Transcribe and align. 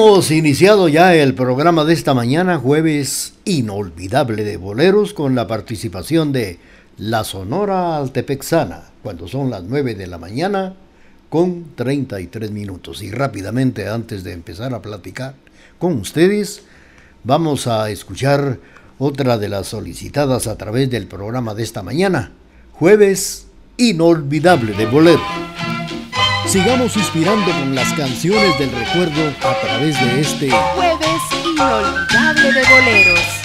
Hemos 0.00 0.30
iniciado 0.30 0.86
ya 0.86 1.16
el 1.16 1.34
programa 1.34 1.84
de 1.84 1.92
esta 1.92 2.14
mañana, 2.14 2.56
jueves 2.56 3.34
inolvidable 3.44 4.44
de 4.44 4.56
boleros, 4.56 5.12
con 5.12 5.34
la 5.34 5.48
participación 5.48 6.30
de 6.30 6.60
La 6.98 7.24
Sonora 7.24 7.96
Altepexana, 7.96 8.90
cuando 9.02 9.26
son 9.26 9.50
las 9.50 9.64
9 9.64 9.96
de 9.96 10.06
la 10.06 10.16
mañana 10.16 10.76
con 11.28 11.74
33 11.74 12.52
minutos. 12.52 13.02
Y 13.02 13.10
rápidamente, 13.10 13.88
antes 13.88 14.22
de 14.22 14.34
empezar 14.34 14.72
a 14.72 14.80
platicar 14.80 15.34
con 15.80 15.94
ustedes, 15.94 16.62
vamos 17.24 17.66
a 17.66 17.90
escuchar 17.90 18.60
otra 19.00 19.36
de 19.36 19.48
las 19.48 19.66
solicitadas 19.66 20.46
a 20.46 20.56
través 20.56 20.88
del 20.90 21.08
programa 21.08 21.56
de 21.56 21.64
esta 21.64 21.82
mañana, 21.82 22.30
jueves 22.70 23.48
inolvidable 23.76 24.74
de 24.74 24.86
bolero. 24.86 25.22
Sigamos 26.48 26.96
inspirando 26.96 27.50
con 27.52 27.74
las 27.74 27.92
canciones 27.92 28.58
del 28.58 28.72
recuerdo 28.72 29.34
a 29.42 29.60
través 29.60 30.00
de 30.00 30.20
este 30.20 30.50
jueves 30.50 31.22
inolvidable 31.44 32.52
de 32.52 32.62
boleros. 32.64 33.38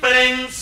porque 0.00 0.59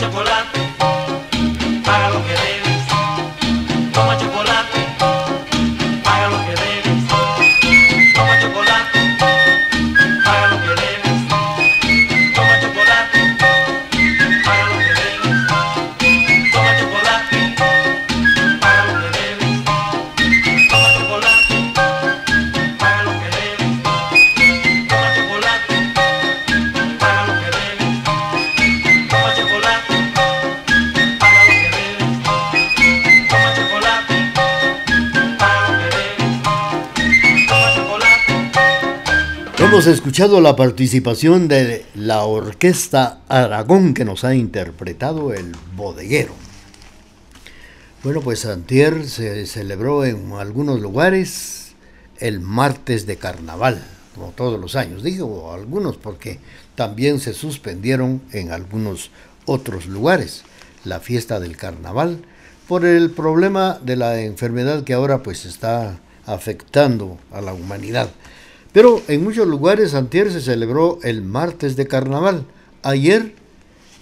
Hemos 0.00 0.71
escuchado 40.12 40.42
la 40.42 40.56
participación 40.56 41.48
de 41.48 41.86
la 41.94 42.24
Orquesta 42.24 43.20
Aragón 43.28 43.94
que 43.94 44.04
nos 44.04 44.24
ha 44.24 44.34
interpretado 44.34 45.32
el 45.32 45.52
bodeguero. 45.74 46.34
Bueno, 48.04 48.20
pues 48.20 48.44
antier 48.44 49.08
se 49.08 49.46
celebró 49.46 50.04
en 50.04 50.32
algunos 50.32 50.80
lugares 50.80 51.72
el 52.18 52.40
martes 52.40 53.06
de 53.06 53.16
carnaval, 53.16 53.82
como 54.14 54.32
todos 54.32 54.60
los 54.60 54.76
años. 54.76 55.02
Digo 55.02 55.50
algunos 55.50 55.96
porque 55.96 56.40
también 56.74 57.18
se 57.18 57.32
suspendieron 57.32 58.20
en 58.32 58.52
algunos 58.52 59.10
otros 59.46 59.86
lugares 59.86 60.42
la 60.84 61.00
fiesta 61.00 61.40
del 61.40 61.56
carnaval 61.56 62.18
por 62.68 62.84
el 62.84 63.12
problema 63.12 63.78
de 63.82 63.96
la 63.96 64.20
enfermedad 64.20 64.84
que 64.84 64.92
ahora 64.92 65.22
pues 65.22 65.46
está 65.46 66.00
afectando 66.26 67.16
a 67.30 67.40
la 67.40 67.54
humanidad. 67.54 68.10
Pero 68.72 69.02
en 69.08 69.22
muchos 69.22 69.46
lugares 69.46 69.94
antier 69.94 70.32
se 70.32 70.40
celebró 70.40 70.98
el 71.02 71.22
martes 71.22 71.76
de 71.76 71.86
carnaval. 71.86 72.46
Ayer 72.82 73.34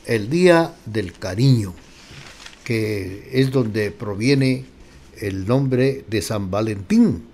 el 0.07 0.31
Día 0.31 0.75
del 0.87 1.13
Cariño, 1.13 1.75
que 2.65 3.29
es 3.33 3.51
donde 3.51 3.91
proviene 3.91 4.65
el 5.21 5.47
nombre 5.47 6.05
de 6.09 6.23
San 6.23 6.51
Valentín. 6.51 7.25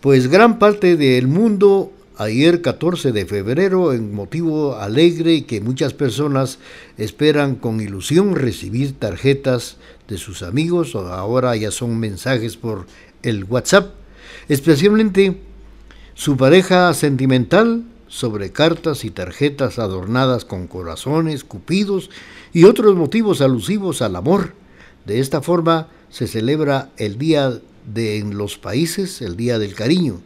Pues 0.00 0.28
gran 0.28 0.58
parte 0.58 0.96
del 0.96 1.28
mundo 1.28 1.92
ayer 2.16 2.62
14 2.62 3.12
de 3.12 3.26
febrero 3.26 3.92
en 3.92 4.14
motivo 4.14 4.76
alegre 4.76 5.44
que 5.44 5.60
muchas 5.60 5.94
personas 5.94 6.58
esperan 6.96 7.54
con 7.54 7.80
ilusión 7.80 8.34
recibir 8.34 8.98
tarjetas 8.98 9.76
de 10.08 10.18
sus 10.18 10.42
amigos 10.42 10.94
o 10.94 11.06
ahora 11.08 11.54
ya 11.56 11.70
son 11.70 11.98
mensajes 11.98 12.56
por 12.56 12.86
el 13.22 13.44
WhatsApp, 13.44 13.94
especialmente 14.48 15.51
su 16.14 16.36
pareja 16.36 16.92
sentimental 16.94 17.84
sobre 18.06 18.52
cartas 18.52 19.04
y 19.04 19.10
tarjetas 19.10 19.78
adornadas 19.78 20.44
con 20.44 20.66
corazones, 20.66 21.44
cupidos 21.44 22.10
y 22.52 22.64
otros 22.64 22.94
motivos 22.94 23.40
alusivos 23.40 24.02
al 24.02 24.16
amor. 24.16 24.52
De 25.06 25.18
esta 25.18 25.40
forma 25.40 25.88
se 26.10 26.26
celebra 26.26 26.90
el 26.98 27.16
Día 27.16 27.58
de 27.92 28.18
en 28.18 28.36
los 28.36 28.58
países, 28.58 29.22
el 29.22 29.36
Día 29.36 29.58
del 29.58 29.74
Cariño, 29.74 30.20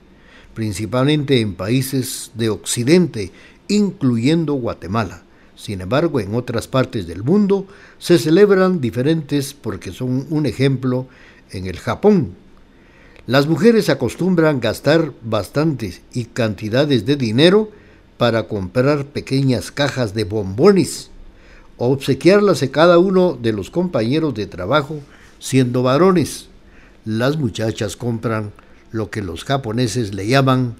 principalmente 0.54 1.40
en 1.40 1.54
países 1.54 2.32
de 2.34 2.50
Occidente, 2.50 3.30
incluyendo 3.68 4.54
Guatemala. 4.54 5.22
Sin 5.54 5.80
embargo, 5.80 6.18
en 6.18 6.34
otras 6.34 6.66
partes 6.66 7.06
del 7.06 7.22
mundo 7.22 7.66
se 7.98 8.18
celebran 8.18 8.80
diferentes 8.80 9.54
porque 9.54 9.92
son 9.92 10.26
un 10.28 10.46
ejemplo 10.46 11.06
en 11.52 11.66
el 11.66 11.78
Japón, 11.78 12.34
las 13.26 13.46
mujeres 13.46 13.88
acostumbran 13.88 14.60
gastar 14.60 15.12
bastantes 15.22 16.02
y 16.12 16.26
cantidades 16.26 17.06
de 17.06 17.16
dinero 17.16 17.70
para 18.18 18.48
comprar 18.48 19.06
pequeñas 19.06 19.70
cajas 19.70 20.14
de 20.14 20.24
bombones 20.24 21.10
obsequiarlas 21.78 22.62
a 22.62 22.70
cada 22.70 22.98
uno 22.98 23.34
de 23.40 23.52
los 23.52 23.70
compañeros 23.70 24.34
de 24.34 24.46
trabajo 24.46 25.00
siendo 25.38 25.82
varones. 25.82 26.48
Las 27.04 27.36
muchachas 27.36 27.96
compran 27.96 28.52
lo 28.90 29.10
que 29.10 29.22
los 29.22 29.44
japoneses 29.44 30.14
le 30.14 30.26
llaman 30.26 30.76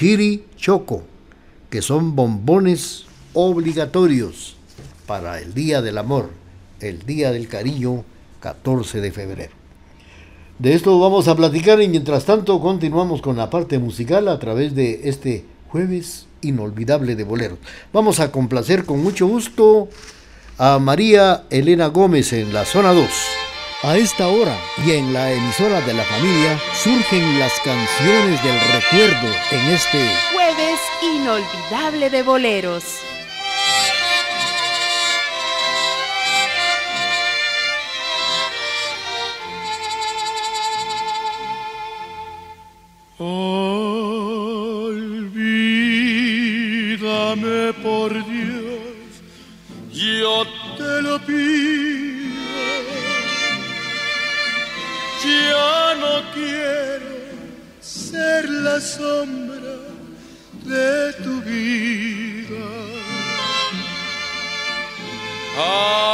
hiri 0.00 0.44
choco, 0.56 1.04
que 1.70 1.82
son 1.82 2.14
bombones 2.14 3.06
obligatorios 3.32 4.56
para 5.06 5.40
el 5.40 5.54
Día 5.54 5.82
del 5.82 5.98
Amor, 5.98 6.30
el 6.80 7.00
Día 7.06 7.32
del 7.32 7.48
Cariño, 7.48 8.04
14 8.40 9.00
de 9.00 9.12
febrero. 9.12 9.65
De 10.58 10.72
esto 10.72 10.98
vamos 10.98 11.28
a 11.28 11.36
platicar 11.36 11.82
y 11.82 11.88
mientras 11.88 12.24
tanto 12.24 12.60
continuamos 12.60 13.20
con 13.20 13.36
la 13.36 13.50
parte 13.50 13.78
musical 13.78 14.26
a 14.28 14.38
través 14.38 14.74
de 14.74 15.02
este 15.04 15.44
jueves 15.68 16.26
inolvidable 16.40 17.14
de 17.14 17.24
boleros. 17.24 17.58
Vamos 17.92 18.20
a 18.20 18.32
complacer 18.32 18.86
con 18.86 19.02
mucho 19.02 19.26
gusto 19.26 19.88
a 20.56 20.78
María 20.78 21.44
Elena 21.50 21.88
Gómez 21.88 22.32
en 22.32 22.54
la 22.54 22.64
zona 22.64 22.94
2. 22.94 23.06
A 23.82 23.98
esta 23.98 24.28
hora 24.28 24.56
y 24.86 24.92
en 24.92 25.12
la 25.12 25.30
emisora 25.30 25.82
de 25.82 25.92
la 25.92 26.04
familia 26.04 26.58
surgen 26.82 27.38
las 27.38 27.52
canciones 27.60 28.42
del 28.42 28.58
recuerdo 28.72 29.28
en 29.52 29.74
este 29.74 30.08
jueves 30.32 30.80
inolvidable 31.02 32.08
de 32.08 32.22
boleros. 32.22 33.05
Olvídame 43.18 43.32
por 47.82 48.12
Dios, 48.12 49.22
yo 49.90 50.44
te 50.76 51.00
lo 51.00 51.18
pido. 51.20 51.46
Ya 55.24 55.94
no 55.98 56.22
quiero 56.34 57.16
ser 57.80 58.50
la 58.50 58.78
sombra 58.82 59.76
de 60.62 61.12
tu 61.24 61.40
vida. 61.40 62.66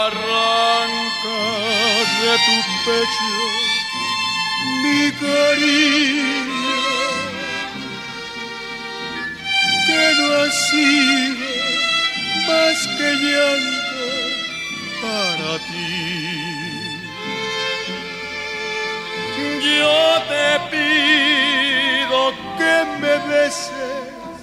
Arranca 0.04 1.40
de 2.23 2.32
tu 2.47 2.56
pecho 2.87 3.32
mi 4.82 5.02
cariño 5.21 6.62
que 9.92 10.14
no 10.18 10.26
ha 10.40 10.50
sido 10.50 11.49
más 12.49 12.78
que 12.96 13.08
llanto 13.25 14.06
para 15.02 15.50
ti. 15.68 15.92
Yo 19.68 19.99
te 20.32 20.49
pido 20.72 22.20
que 22.58 22.76
me 23.02 23.14
beses 23.32 24.37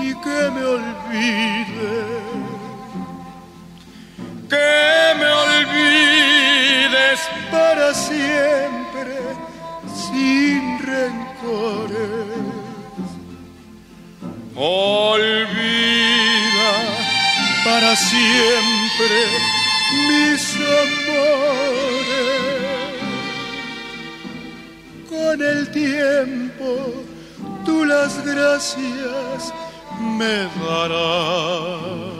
y 0.00 0.08
que 0.24 0.40
me 0.54 0.64
olvides, 0.76 2.20
que 4.52 4.74
me 5.20 5.30
olvides 5.46 7.20
para 7.52 7.86
siempre 7.94 9.14
sin 10.08 10.62
rencores 10.92 12.69
Olvida 14.62 15.62
para 17.64 17.96
siempre 17.96 19.26
mis 20.08 20.54
amores. 20.54 21.40
Con 25.08 25.40
el 25.40 25.70
tiempo 25.70 27.00
las 27.90 28.24
gracias 28.24 29.52
me 29.98 30.48
darás. 30.64 32.19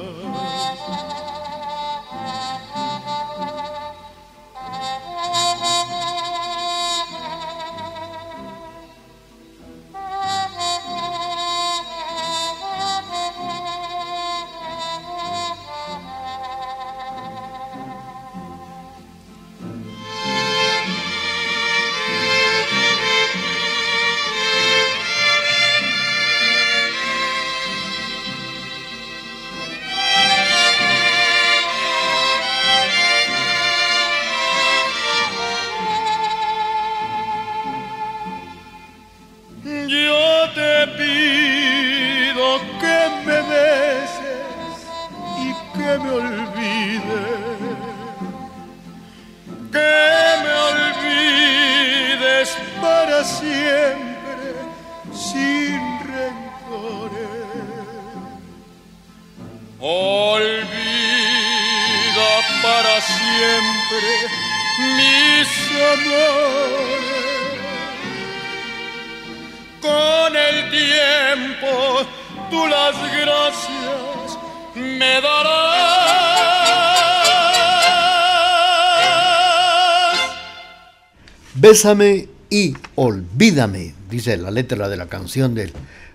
Bésame 81.71 82.29
y 82.51 82.75
olvídame, 82.97 83.95
dice 84.11 84.37
la 84.37 84.51
letra 84.51 84.89
de 84.89 84.97
la 84.97 85.07
canción 85.07 85.55
del 85.55 85.71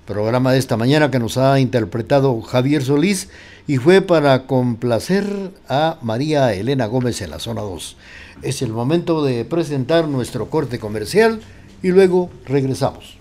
programa 0.06 0.52
de 0.52 0.58
esta 0.60 0.76
mañana 0.76 1.12
que 1.12 1.18
nos 1.18 1.38
ha 1.38 1.62
interpretado 1.62 2.42
Javier 2.42 2.84
Solís 2.84 3.30
y 3.66 3.78
fue 3.78 4.02
para 4.02 4.48
complacer 4.48 5.26
a 5.70 5.98
María 6.02 6.54
Elena 6.54 6.88
Gómez 6.88 7.22
en 7.22 7.30
la 7.30 7.40
zona 7.40 7.62
2. 7.62 7.96
Es 8.42 8.62
el 8.62 8.74
momento 8.74 9.24
de 9.24 9.46
presentar 9.46 10.10
nuestro 10.10 10.50
corte 10.50 10.78
comercial 10.78 11.40
y 11.82 11.88
luego 11.88 12.30
regresamos. 12.46 13.18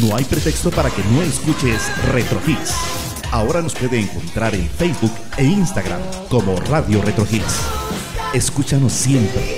No 0.00 0.14
hay 0.14 0.22
pretexto 0.26 0.70
para 0.70 0.90
que 0.90 1.02
no 1.10 1.22
escuches 1.22 1.90
Retro 2.12 2.40
Hits. 2.46 2.72
Ahora 3.32 3.62
nos 3.62 3.74
puede 3.74 3.98
encontrar 3.98 4.54
en 4.54 4.68
Facebook 4.68 5.10
e 5.38 5.44
Instagram 5.44 6.02
como 6.28 6.54
Radio 6.54 7.02
Retro 7.02 7.26
Hits. 7.28 7.62
Escúchanos 8.32 8.92
siempre 8.92 9.57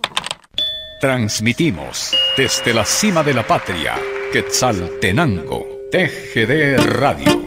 Transmitimos 1.01 2.15
desde 2.37 2.75
la 2.75 2.85
cima 2.85 3.23
de 3.23 3.33
la 3.33 3.41
patria, 3.41 3.95
Quetzaltenango, 4.31 5.65
TGD 5.91 6.77
Radio. 6.77 7.41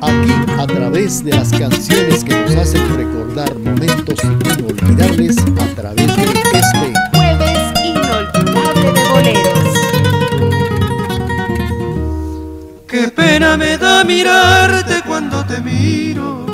Aquí, 0.00 0.32
a 0.58 0.66
través 0.66 1.22
de 1.22 1.32
las 1.32 1.52
canciones 1.52 2.24
que 2.24 2.34
nos 2.34 2.56
hacen 2.56 2.96
recordar 2.96 3.54
momentos 3.58 4.24
inolvidables, 4.24 5.36
a 5.38 5.66
través 5.74 6.06
de 6.16 6.22
este 6.22 6.94
Jueves 7.12 7.58
Inolvidable 7.84 8.92
de 8.94 9.08
Boleros. 9.10 9.74
Qué 12.86 13.08
pena 13.08 13.58
me 13.58 13.76
da 13.76 14.02
mirarte 14.02 15.02
cuando 15.06 15.44
te 15.44 15.60
miro 15.60 16.47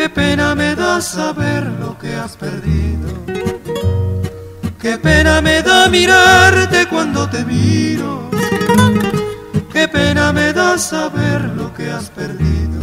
Qué 0.00 0.08
pena 0.08 0.54
me 0.54 0.74
da 0.74 1.00
saber 1.02 1.64
lo 1.78 1.98
que 1.98 2.14
has 2.14 2.34
perdido. 2.36 3.08
Qué 4.80 4.96
pena 4.96 5.42
me 5.42 5.60
da 5.60 5.88
mirarte 5.88 6.86
cuando 6.86 7.28
te 7.28 7.44
miro. 7.44 8.30
Qué 9.70 9.88
pena 9.88 10.32
me 10.32 10.54
da 10.54 10.78
saber 10.78 11.42
lo 11.54 11.74
que 11.74 11.90
has 11.90 12.08
perdido. 12.08 12.80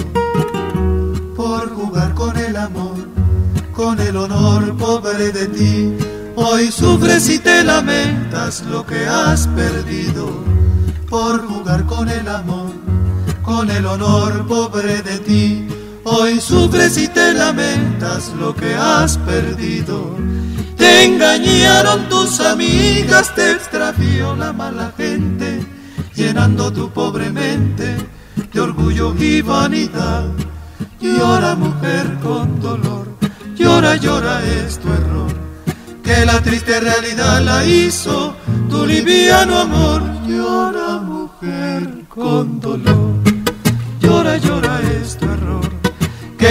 Por 1.35 1.73
jugar 1.73 2.13
con 2.13 2.37
el 2.37 2.55
amor, 2.55 3.07
con 3.73 3.99
el 3.99 4.15
honor 4.15 4.77
pobre 4.77 5.31
de 5.31 5.47
ti. 5.47 5.97
Hoy 6.35 6.71
sufres 6.71 7.27
y 7.29 7.39
te 7.39 7.63
lamentas 7.63 8.61
lo 8.61 8.85
que 8.85 9.07
has 9.07 9.47
perdido. 9.47 10.29
Por 11.09 11.47
jugar 11.47 11.83
con 11.85 12.09
el 12.09 12.27
amor, 12.27 12.73
con 13.41 13.71
el 13.71 13.87
honor 13.87 14.45
pobre 14.45 15.01
de 15.01 15.17
ti 15.17 15.76
Hoy 16.09 16.39
sufres 16.39 16.97
y 16.97 17.09
te 17.09 17.33
lamentas 17.33 18.31
lo 18.39 18.55
que 18.55 18.73
has 18.73 19.17
perdido. 19.17 20.15
Te 20.77 21.03
engañaron 21.03 22.07
tus 22.07 22.39
amigas, 22.39 23.35
te 23.35 23.51
extravió 23.51 24.33
la 24.33 24.53
mala 24.53 24.93
gente, 24.95 25.65
llenando 26.15 26.71
tu 26.71 26.89
pobre 26.91 27.29
mente 27.29 27.97
de 28.53 28.59
orgullo 28.61 29.13
y 29.19 29.41
vanidad. 29.41 30.23
Llora 31.01 31.55
mujer 31.55 32.17
con 32.23 32.61
dolor, 32.61 33.07
llora, 33.57 33.97
llora 33.97 34.41
es 34.45 34.79
tu 34.79 34.87
error, 34.87 35.33
que 36.03 36.25
la 36.25 36.41
triste 36.41 36.79
realidad 36.79 37.41
la 37.41 37.65
hizo 37.65 38.33
tu 38.69 38.85
liviano 38.85 39.57
amor. 39.59 40.01
Llora 40.25 40.99
mujer 40.99 42.05
con 42.07 42.61
dolor, 42.61 43.13
llora, 43.99 44.37
llora 44.37 44.66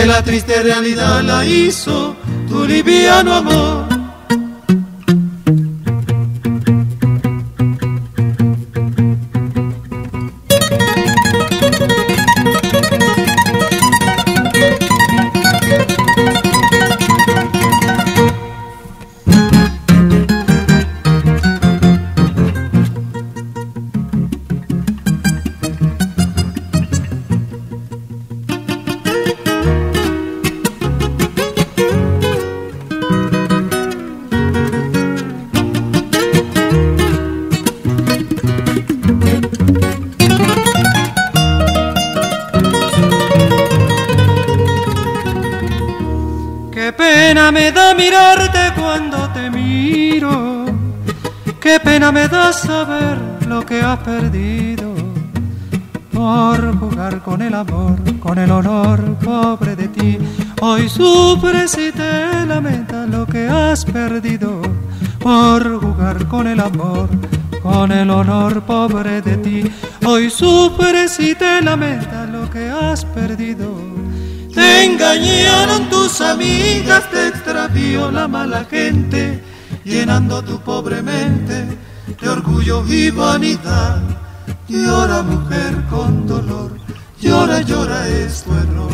la 0.07 0.23
triste 0.23 0.63
realidad 0.63 1.23
la 1.23 1.45
hizo 1.45 2.17
tu 2.49 2.65
liviano 2.65 3.35
amor. 3.35 3.96
Por 56.13 56.79
jugar 56.79 57.23
con 57.23 57.43
el 57.43 57.55
amor, 57.55 57.97
con 58.21 58.39
el 58.39 58.51
honor 58.51 59.01
pobre 59.19 59.77
de 59.77 59.89
ti. 59.89 60.19
Hoy 60.61 60.89
sufres 60.89 61.77
y 61.79 61.93
te 61.93 62.47
lamentas 62.47 63.09
lo 63.09 63.27
que 63.27 63.47
has 63.47 63.85
perdido. 63.85 64.63
Por 65.21 65.79
jugar 65.79 66.27
con 66.27 66.47
el 66.47 66.61
amor, 66.61 67.09
con 67.63 67.93
el 67.93 68.11
honor 68.11 68.63
pobre 68.63 69.21
de 69.21 69.37
ti. 69.37 69.71
Hoy 70.07 70.31
sufres 70.31 71.21
y 71.21 71.35
te 71.35 71.61
lamentas 71.61 72.29
lo 72.31 72.49
que 72.51 72.69
has 72.69 73.05
perdido. 73.05 73.79
Te 74.55 74.85
engañaron 74.85 75.91
tus 75.91 76.21
amigas, 76.23 77.11
te 77.11 77.29
extravió 77.29 78.11
la 78.11 78.27
mala 78.27 78.65
gente, 78.65 79.43
llenando 79.85 80.43
tu 80.43 80.59
pobre 80.61 81.03
mente 81.03 81.67
de 82.21 82.29
orgullo 82.29 82.85
y 82.87 83.11
vanidad. 83.11 83.96
Llora 84.85 85.23
mujer 85.23 85.75
con 85.89 86.27
dolor, 86.27 86.71
llora, 87.21 87.61
llora 87.63 88.09
es 88.09 88.43
tu 88.43 88.53
error, 88.53 88.93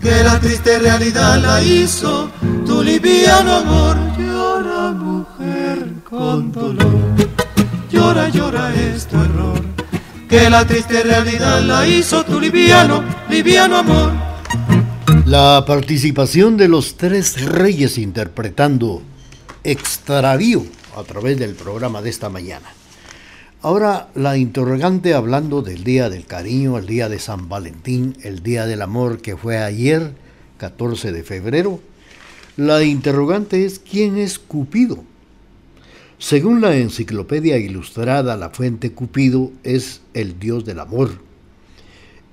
que 0.00 0.22
la 0.24 0.40
triste 0.40 0.78
realidad 0.78 1.40
la 1.40 1.62
hizo 1.62 2.30
tu 2.66 2.82
liviano 2.82 3.56
amor. 3.56 3.96
Llora 4.18 4.90
mujer 4.92 5.78
con 6.08 6.50
dolor, 6.52 7.00
llora, 7.90 8.28
llora 8.28 8.74
es 8.74 9.06
tu 9.06 9.16
error, 9.16 9.60
que 10.28 10.50
la 10.50 10.66
triste 10.66 11.02
realidad 11.02 11.62
la 11.62 11.86
hizo 11.86 12.24
tu 12.24 12.40
liviano, 12.40 13.04
liviano 13.30 13.76
amor. 13.78 14.12
La 15.26 15.64
participación 15.66 16.56
de 16.56 16.68
los 16.68 16.96
tres 16.96 17.40
reyes 17.44 17.98
interpretando 17.98 19.02
Extravío 19.62 20.66
a 20.96 21.02
través 21.04 21.38
del 21.38 21.54
programa 21.54 22.02
de 22.02 22.10
esta 22.10 22.28
mañana. 22.28 22.68
Ahora 23.64 24.10
la 24.14 24.36
interrogante 24.36 25.14
hablando 25.14 25.62
del 25.62 25.84
Día 25.84 26.10
del 26.10 26.26
Cariño, 26.26 26.76
el 26.76 26.84
Día 26.84 27.08
de 27.08 27.18
San 27.18 27.48
Valentín, 27.48 28.14
el 28.22 28.42
Día 28.42 28.66
del 28.66 28.82
Amor 28.82 29.22
que 29.22 29.38
fue 29.38 29.56
ayer, 29.56 30.12
14 30.58 31.12
de 31.12 31.22
febrero. 31.22 31.80
La 32.58 32.82
interrogante 32.82 33.64
es 33.64 33.78
¿quién 33.78 34.18
es 34.18 34.38
Cupido? 34.38 35.02
Según 36.18 36.60
la 36.60 36.76
enciclopedia 36.76 37.56
ilustrada, 37.56 38.36
la 38.36 38.50
fuente 38.50 38.92
Cupido 38.92 39.50
es 39.62 40.02
el 40.12 40.38
dios 40.38 40.66
del 40.66 40.80
amor. 40.80 41.12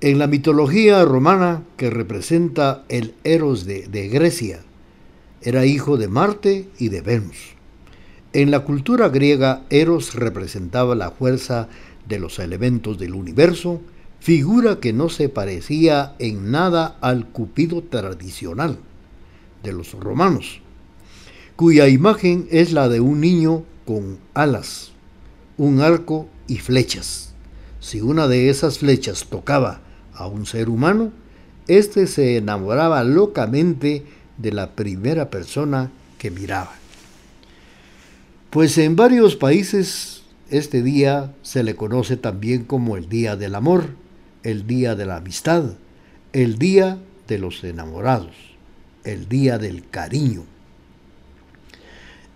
En 0.02 0.18
la 0.18 0.26
mitología 0.26 1.02
romana 1.06 1.62
que 1.78 1.88
representa 1.88 2.84
el 2.90 3.14
Eros 3.24 3.64
de, 3.64 3.86
de 3.86 4.08
Grecia, 4.08 4.60
era 5.40 5.64
hijo 5.64 5.96
de 5.96 6.08
Marte 6.08 6.68
y 6.78 6.90
de 6.90 7.00
Venus. 7.00 7.54
En 8.34 8.50
la 8.50 8.60
cultura 8.60 9.10
griega, 9.10 9.62
Eros 9.68 10.14
representaba 10.14 10.94
la 10.94 11.10
fuerza 11.10 11.68
de 12.08 12.18
los 12.18 12.38
elementos 12.38 12.98
del 12.98 13.14
universo, 13.14 13.82
figura 14.20 14.80
que 14.80 14.94
no 14.94 15.10
se 15.10 15.28
parecía 15.28 16.14
en 16.18 16.50
nada 16.50 16.96
al 17.02 17.26
Cupido 17.26 17.82
tradicional 17.82 18.78
de 19.62 19.72
los 19.72 19.92
romanos, 19.92 20.62
cuya 21.56 21.88
imagen 21.88 22.48
es 22.50 22.72
la 22.72 22.88
de 22.88 23.00
un 23.00 23.20
niño 23.20 23.64
con 23.84 24.18
alas, 24.32 24.92
un 25.58 25.82
arco 25.82 26.26
y 26.46 26.56
flechas. 26.56 27.34
Si 27.80 28.00
una 28.00 28.28
de 28.28 28.48
esas 28.48 28.78
flechas 28.78 29.26
tocaba 29.28 29.80
a 30.14 30.26
un 30.26 30.46
ser 30.46 30.70
humano, 30.70 31.12
éste 31.68 32.06
se 32.06 32.38
enamoraba 32.38 33.04
locamente 33.04 34.04
de 34.38 34.52
la 34.52 34.70
primera 34.70 35.28
persona 35.28 35.90
que 36.16 36.30
miraba. 36.30 36.81
Pues 38.52 38.76
en 38.76 38.96
varios 38.96 39.34
países 39.34 40.24
este 40.50 40.82
día 40.82 41.32
se 41.40 41.62
le 41.62 41.74
conoce 41.74 42.18
también 42.18 42.64
como 42.64 42.98
el 42.98 43.08
Día 43.08 43.34
del 43.34 43.54
Amor, 43.54 43.96
el 44.42 44.66
Día 44.66 44.94
de 44.94 45.06
la 45.06 45.16
Amistad, 45.16 45.72
el 46.34 46.58
Día 46.58 46.98
de 47.28 47.38
los 47.38 47.64
Enamorados, 47.64 48.36
el 49.04 49.26
Día 49.26 49.56
del 49.56 49.88
Cariño. 49.88 50.44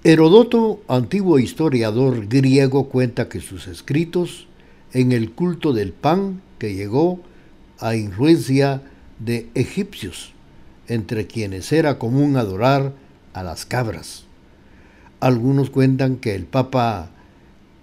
Herodoto, 0.04 0.80
antiguo 0.88 1.38
historiador 1.38 2.26
griego, 2.28 2.88
cuenta 2.88 3.28
que 3.28 3.40
sus 3.40 3.66
escritos 3.66 4.46
en 4.94 5.12
el 5.12 5.32
culto 5.32 5.74
del 5.74 5.92
pan 5.92 6.40
que 6.58 6.74
llegó 6.74 7.20
a 7.78 7.94
influencia 7.94 8.80
de 9.18 9.50
egipcios, 9.54 10.32
entre 10.88 11.26
quienes 11.26 11.72
era 11.72 11.98
común 11.98 12.38
adorar 12.38 12.94
a 13.34 13.42
las 13.42 13.66
cabras. 13.66 14.25
Algunos 15.20 15.70
cuentan 15.70 16.16
que 16.16 16.34
el 16.34 16.44
Papa 16.44 17.10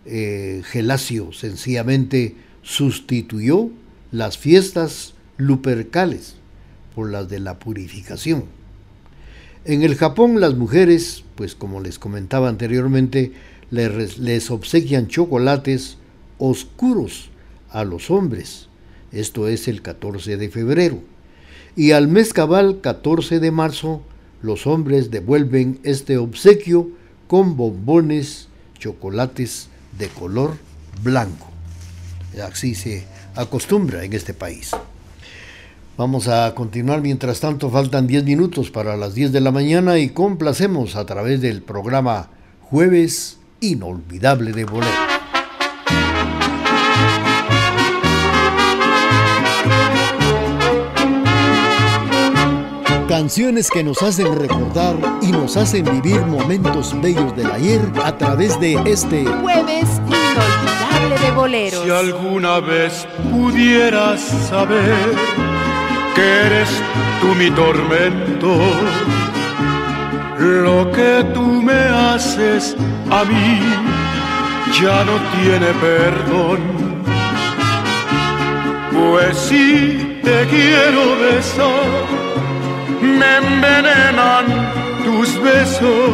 eh, 0.05 0.61
Gelasio 0.65 1.31
sencillamente 1.33 2.35
sustituyó 2.61 3.69
las 4.11 4.37
fiestas 4.37 5.13
lupercales 5.37 6.35
por 6.93 7.09
las 7.09 7.29
de 7.29 7.39
la 7.39 7.57
purificación. 7.57 8.45
En 9.65 9.81
el 9.81 9.95
Japón 9.95 10.39
las 10.39 10.55
mujeres, 10.55 11.23
pues 11.35 11.55
como 11.55 11.81
les 11.81 11.97
comentaba 11.97 12.49
anteriormente, 12.49 13.31
les, 13.71 14.19
les 14.19 14.51
obsequian 14.51 15.07
chocolates 15.07 15.97
oscuros 16.37 17.29
a 17.69 17.83
los 17.83 18.11
hombres. 18.11 18.67
Esto 19.11 19.47
es 19.47 19.67
el 19.67 19.81
14 19.81 20.37
de 20.37 20.49
febrero. 20.49 20.99
Y 21.75 21.91
al 21.91 22.07
mes 22.07 22.33
cabal 22.33 22.81
14 22.81 23.39
de 23.39 23.51
marzo, 23.51 24.03
los 24.41 24.67
hombres 24.67 25.09
devuelven 25.09 25.79
este 25.83 26.17
obsequio 26.17 26.91
con 27.33 27.57
bombones, 27.57 28.47
chocolates 28.77 29.67
de 29.97 30.07
color 30.07 30.55
blanco. 31.01 31.47
Así 32.47 32.75
se 32.75 33.05
acostumbra 33.33 34.03
en 34.03 34.13
este 34.13 34.35
país. 34.35 34.69
Vamos 35.97 36.27
a 36.27 36.53
continuar, 36.53 37.01
mientras 37.01 37.39
tanto 37.39 37.71
faltan 37.71 38.05
10 38.05 38.23
minutos 38.25 38.69
para 38.69 38.95
las 38.97 39.15
10 39.15 39.31
de 39.31 39.41
la 39.41 39.49
mañana 39.49 39.97
y 39.97 40.09
complacemos 40.09 40.95
a 40.95 41.07
través 41.07 41.41
del 41.41 41.63
programa 41.63 42.29
Jueves 42.61 43.39
Inolvidable 43.61 44.51
de 44.51 44.65
Bolero. 44.65 45.12
Canciones 53.13 53.69
que 53.69 53.83
nos 53.83 54.01
hacen 54.01 54.35
recordar 54.39 54.95
y 55.21 55.31
nos 55.31 55.55
hacen 55.55 55.85
vivir 55.85 56.19
momentos 56.25 56.99
bellos 56.99 57.35
del 57.35 57.45
ayer 57.51 57.79
a 58.03 58.17
través 58.17 58.59
de 58.59 58.73
este 58.87 59.23
Jueves 59.23 60.01
inolvidable 60.07 61.19
de 61.23 61.31
boleros. 61.31 61.83
Si 61.83 61.91
alguna 61.91 62.59
vez 62.59 63.07
pudieras 63.31 64.19
saber 64.19 64.95
que 66.15 66.23
eres 66.23 66.69
tú 67.21 67.27
mi 67.35 67.51
tormento, 67.51 68.57
lo 70.39 70.91
que 70.91 71.23
tú 71.35 71.61
me 71.61 71.71
haces 71.71 72.75
a 73.11 73.23
mí 73.25 73.59
ya 74.81 75.03
no 75.03 75.19
tiene 75.37 75.67
perdón. 75.79 76.61
Pues 78.91 79.37
si 79.37 80.19
te 80.23 80.47
quiero 80.47 81.15
besar, 81.19 82.22
me 83.03 83.37
envenenan 83.37 84.45
tus 85.03 85.41
besos, 85.41 86.11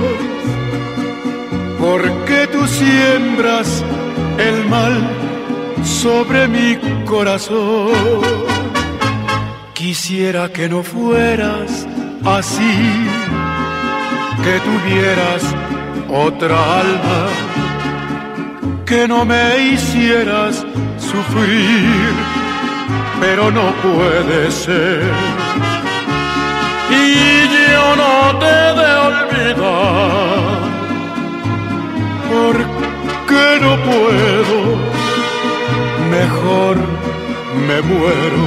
porque 1.80 2.48
tú 2.52 2.66
siembras 2.68 3.84
el 4.38 4.66
mal 4.66 4.96
sobre 5.84 6.48
mi 6.48 6.78
corazón. 7.06 7.92
Quisiera 9.74 10.50
que 10.50 10.68
no 10.68 10.84
fueras 10.84 11.88
así, 12.26 12.76
que 14.44 14.56
tuvieras 14.68 15.44
otra 16.10 16.80
alma, 16.82 17.22
que 18.86 19.08
no 19.08 19.26
me 19.26 19.58
hicieras 19.70 20.66
sufrir, 20.98 22.14
pero 23.22 23.52
no 23.52 23.72
puede 23.82 24.52
ser 24.52 25.04
y 26.92 27.72
yo 27.72 27.96
no 27.96 28.40
te 28.40 28.58
de 28.80 28.90
olvidar, 29.10 30.60
porque 32.32 33.44
no 33.62 33.74
puedo, 33.90 34.58
mejor 36.10 36.78
me 37.68 37.82
muero 37.82 38.44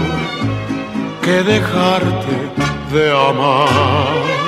que 1.22 1.42
dejarte 1.42 2.34
de 2.92 3.10
amar. 3.10 4.41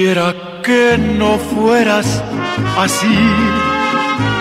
Quisiera 0.00 0.32
que 0.62 0.96
no 0.96 1.36
fueras 1.36 2.24
así, 2.78 3.18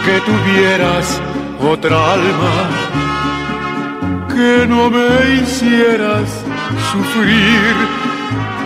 que 0.05 0.21
tuvieras 0.21 1.21
otra 1.59 2.13
alma, 2.13 2.55
que 4.29 4.65
no 4.65 4.89
me 4.89 5.35
hicieras 5.35 6.29
sufrir, 6.93 7.75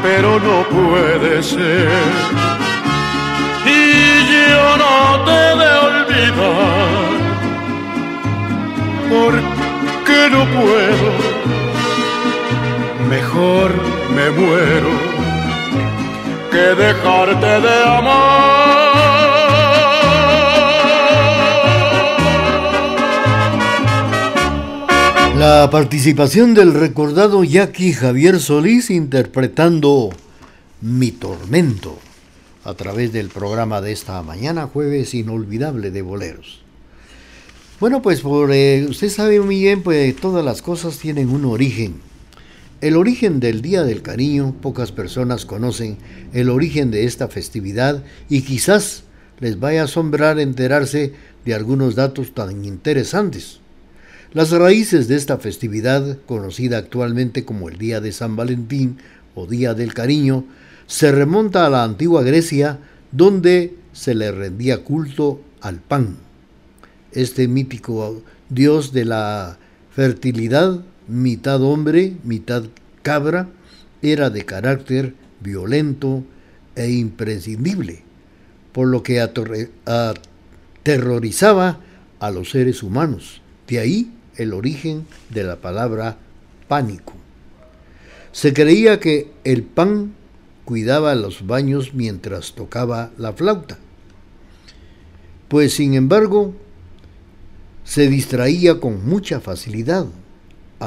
pero 0.04 0.40
no 0.40 0.58
puede 0.70 1.42
ser. 1.42 1.90
Y 3.66 4.52
yo 4.54 4.78
no 4.84 5.26
te 5.26 5.42
de 5.62 5.72
olvidar, 5.90 7.10
porque 9.10 10.20
no 10.30 10.42
puedo, 10.62 11.10
mejor 13.10 13.72
me 14.16 14.30
muero 14.30 15.13
que 16.54 16.76
dejarte 16.76 17.62
de 17.68 17.84
amar. 17.84 18.94
La 25.36 25.68
participación 25.72 26.54
del 26.54 26.76
recordado 26.76 27.44
Jackie 27.44 27.94
Javier 27.94 28.40
Solís 28.40 28.92
interpretando 28.92 30.12
Mi 30.80 31.10
Tormento 31.12 31.98
a 32.64 32.76
través 32.76 33.12
del 33.12 33.30
programa 33.30 33.82
de 33.82 33.92
esta 33.92 34.22
mañana, 34.22 34.68
jueves 34.68 35.16
inolvidable 35.16 35.90
de 35.90 36.04
boleros. 36.04 36.62
Bueno, 37.80 38.04
pues 38.04 38.22
por, 38.22 38.52
eh, 38.54 38.86
usted 38.88 39.10
sabe 39.10 39.40
muy 39.40 39.60
bien, 39.60 39.82
pues 39.82 40.16
todas 40.16 40.46
las 40.46 40.62
cosas 40.62 41.00
tienen 41.00 41.30
un 41.30 41.46
origen 41.46 42.13
el 42.84 42.98
origen 42.98 43.40
del 43.40 43.62
Día 43.62 43.86
del 43.86 44.02
Cariño, 44.02 44.58
pocas 44.62 44.92
personas 44.92 45.46
conocen 45.46 45.98
el 46.34 46.50
origen 46.50 46.92
de 46.92 47.06
esta 47.06 47.30
festividad 47.30 48.04
y 48.28 48.42
quizás 48.42 49.04
les 49.40 49.58
vaya 49.58 49.84
a 49.84 49.86
asombrar 49.86 50.38
enterarse 50.38 51.14
de 51.46 51.54
algunos 51.54 51.96
datos 51.96 52.34
tan 52.34 52.66
interesantes. 52.66 53.62
Las 54.34 54.52
raíces 54.52 55.08
de 55.08 55.16
esta 55.16 55.38
festividad, 55.38 56.18
conocida 56.26 56.78
actualmente 56.78 57.46
como 57.46 57.70
el 57.70 57.78
Día 57.78 58.02
de 58.02 58.12
San 58.12 58.36
Valentín 58.36 58.98
o 59.34 59.48
Día 59.48 59.74
del 59.74 59.94
Cariño, 59.94 60.44
se 60.86 61.14
remonta 61.14 61.66
a 61.66 61.70
la 61.70 61.86
antigua 61.86 62.22
Grecia, 62.22 62.80
donde 63.14 63.78
se 63.94 64.14
le 64.14 64.30
rendía 64.30 64.84
culto 64.84 65.40
al 65.62 65.78
pan. 65.78 66.18
Este 67.14 67.48
mítico 67.48 68.24
dios 68.50 68.92
de 68.92 69.06
la 69.06 69.58
fertilidad 69.96 70.84
mitad 71.08 71.62
hombre, 71.62 72.18
mitad 72.24 72.64
cabra, 73.02 73.50
era 74.02 74.30
de 74.30 74.46
carácter 74.46 75.16
violento 75.42 76.24
e 76.76 76.92
imprescindible, 76.92 78.04
por 78.72 78.88
lo 78.88 79.04
que 79.04 79.20
aterrorizaba 79.22 81.80
a 82.20 82.32
los 82.32 82.52
seres 82.52 82.84
humanos. 82.84 83.42
De 83.68 83.80
ahí 83.80 84.14
el 84.38 84.54
origen 84.54 85.06
de 85.30 85.44
la 85.44 85.58
palabra 85.58 86.18
pánico. 86.68 87.14
Se 88.32 88.54
creía 88.54 89.00
que 89.00 89.32
el 89.44 89.64
pan 89.64 90.14
cuidaba 90.66 91.14
los 91.16 91.46
baños 91.46 91.94
mientras 91.94 92.54
tocaba 92.54 93.12
la 93.18 93.34
flauta, 93.34 93.78
pues 95.50 95.74
sin 95.74 95.94
embargo 95.94 96.56
se 97.84 98.08
distraía 98.08 98.80
con 98.80 99.06
mucha 99.06 99.40
facilidad 99.40 100.08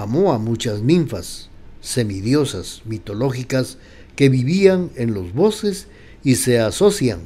amó 0.03 0.33
a 0.33 0.39
muchas 0.39 0.81
ninfas, 0.83 1.49
semidiosas 1.81 2.83
mitológicas 2.85 3.79
que 4.15 4.29
vivían 4.29 4.91
en 4.97 5.15
los 5.15 5.33
bosques 5.33 5.89
y 6.25 6.37
se 6.37 6.59
asocian 6.59 7.21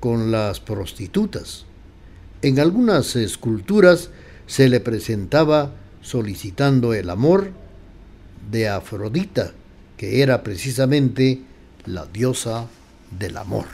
con 0.00 0.30
las 0.30 0.60
prostitutas. 0.60 1.66
En 2.42 2.58
algunas 2.58 3.16
esculturas 3.16 4.10
se 4.46 4.68
le 4.68 4.80
presentaba 4.80 5.72
solicitando 6.00 6.94
el 6.94 7.10
amor 7.10 7.52
de 8.50 8.68
Afrodita, 8.68 9.52
que 9.96 10.22
era 10.22 10.42
precisamente 10.42 11.42
la 11.84 12.06
diosa 12.06 12.66
del 13.18 13.36
amor. 13.36 13.66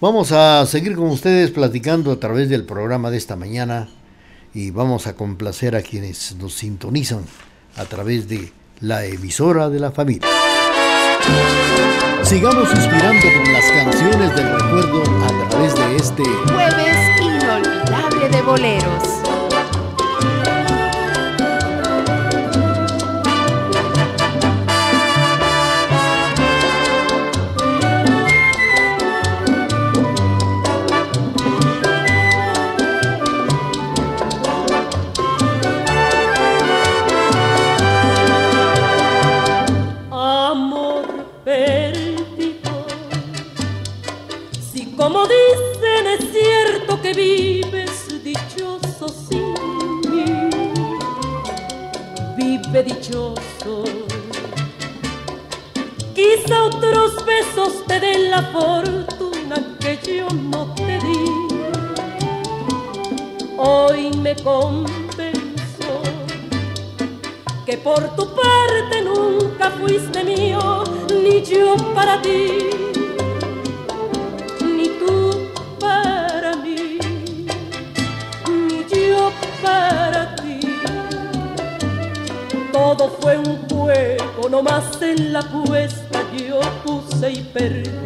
Vamos 0.00 0.32
a 0.32 0.64
seguir 0.66 0.96
con 0.96 1.06
ustedes 1.06 1.50
platicando 1.50 2.12
a 2.12 2.20
través 2.20 2.50
del 2.50 2.64
programa 2.64 3.10
de 3.10 3.16
esta 3.16 3.36
mañana 3.36 3.88
y 4.54 4.70
vamos 4.70 5.06
a 5.08 5.14
complacer 5.14 5.74
a 5.74 5.82
quienes 5.82 6.36
nos 6.36 6.54
sintonizan 6.54 7.24
a 7.76 7.84
través 7.84 8.28
de 8.28 8.52
la 8.80 9.04
emisora 9.04 9.68
de 9.68 9.80
la 9.80 9.90
familia. 9.90 10.28
Sigamos 12.22 12.70
inspirando 12.70 13.26
con 13.36 13.52
las 13.52 13.70
canciones 13.70 14.36
del 14.36 14.52
recuerdo 14.52 15.02
a 15.24 15.48
través 15.50 15.74
de 15.74 15.96
este 15.96 16.22
jueves 16.22 17.20
inolvidable 17.20 18.28
de 18.28 18.42
boleros. 18.42 19.33
Dichoso. 52.82 53.84
Quizá 56.14 56.64
otros 56.64 57.24
besos 57.24 57.84
te 57.86 58.00
den 58.00 58.30
la 58.30 58.42
fortuna 58.42 59.76
que 59.80 59.98
yo 60.06 60.28
no 60.28 60.74
te 60.74 60.98
di. 60.98 61.24
Hoy 63.56 64.10
me 64.18 64.34
convenzo 64.36 66.02
que 67.64 67.76
por 67.78 68.02
tu 68.16 68.26
parte 68.34 69.02
nunca 69.02 69.70
fuiste 69.70 70.24
mío, 70.24 70.84
ni 71.10 71.42
yo 71.42 71.76
para 71.94 72.20
ti. 72.20 73.03
Todo 82.96 83.08
fue 83.20 83.36
un 83.38 83.68
juego, 83.68 84.48
no 84.50 84.62
más 84.62 85.00
en 85.02 85.32
la 85.32 85.40
apuesta 85.40 86.22
yo 86.36 86.60
puse 86.84 87.30
y 87.32 87.40
perdí. 87.40 88.03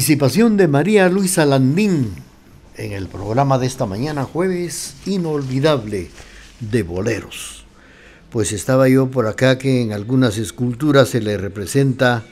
Participación 0.00 0.56
de 0.56 0.66
María 0.66 1.10
Luisa 1.10 1.44
Landín 1.44 2.14
en 2.78 2.92
el 2.92 3.06
programa 3.06 3.58
de 3.58 3.66
esta 3.66 3.84
mañana 3.84 4.24
jueves 4.24 4.94
inolvidable 5.04 6.08
de 6.58 6.82
boleros. 6.82 7.66
Pues 8.30 8.52
estaba 8.52 8.88
yo 8.88 9.10
por 9.10 9.26
acá 9.26 9.58
que 9.58 9.82
en 9.82 9.92
algunas 9.92 10.38
esculturas 10.38 11.10
se 11.10 11.20
le 11.20 11.36
representa 11.36 12.24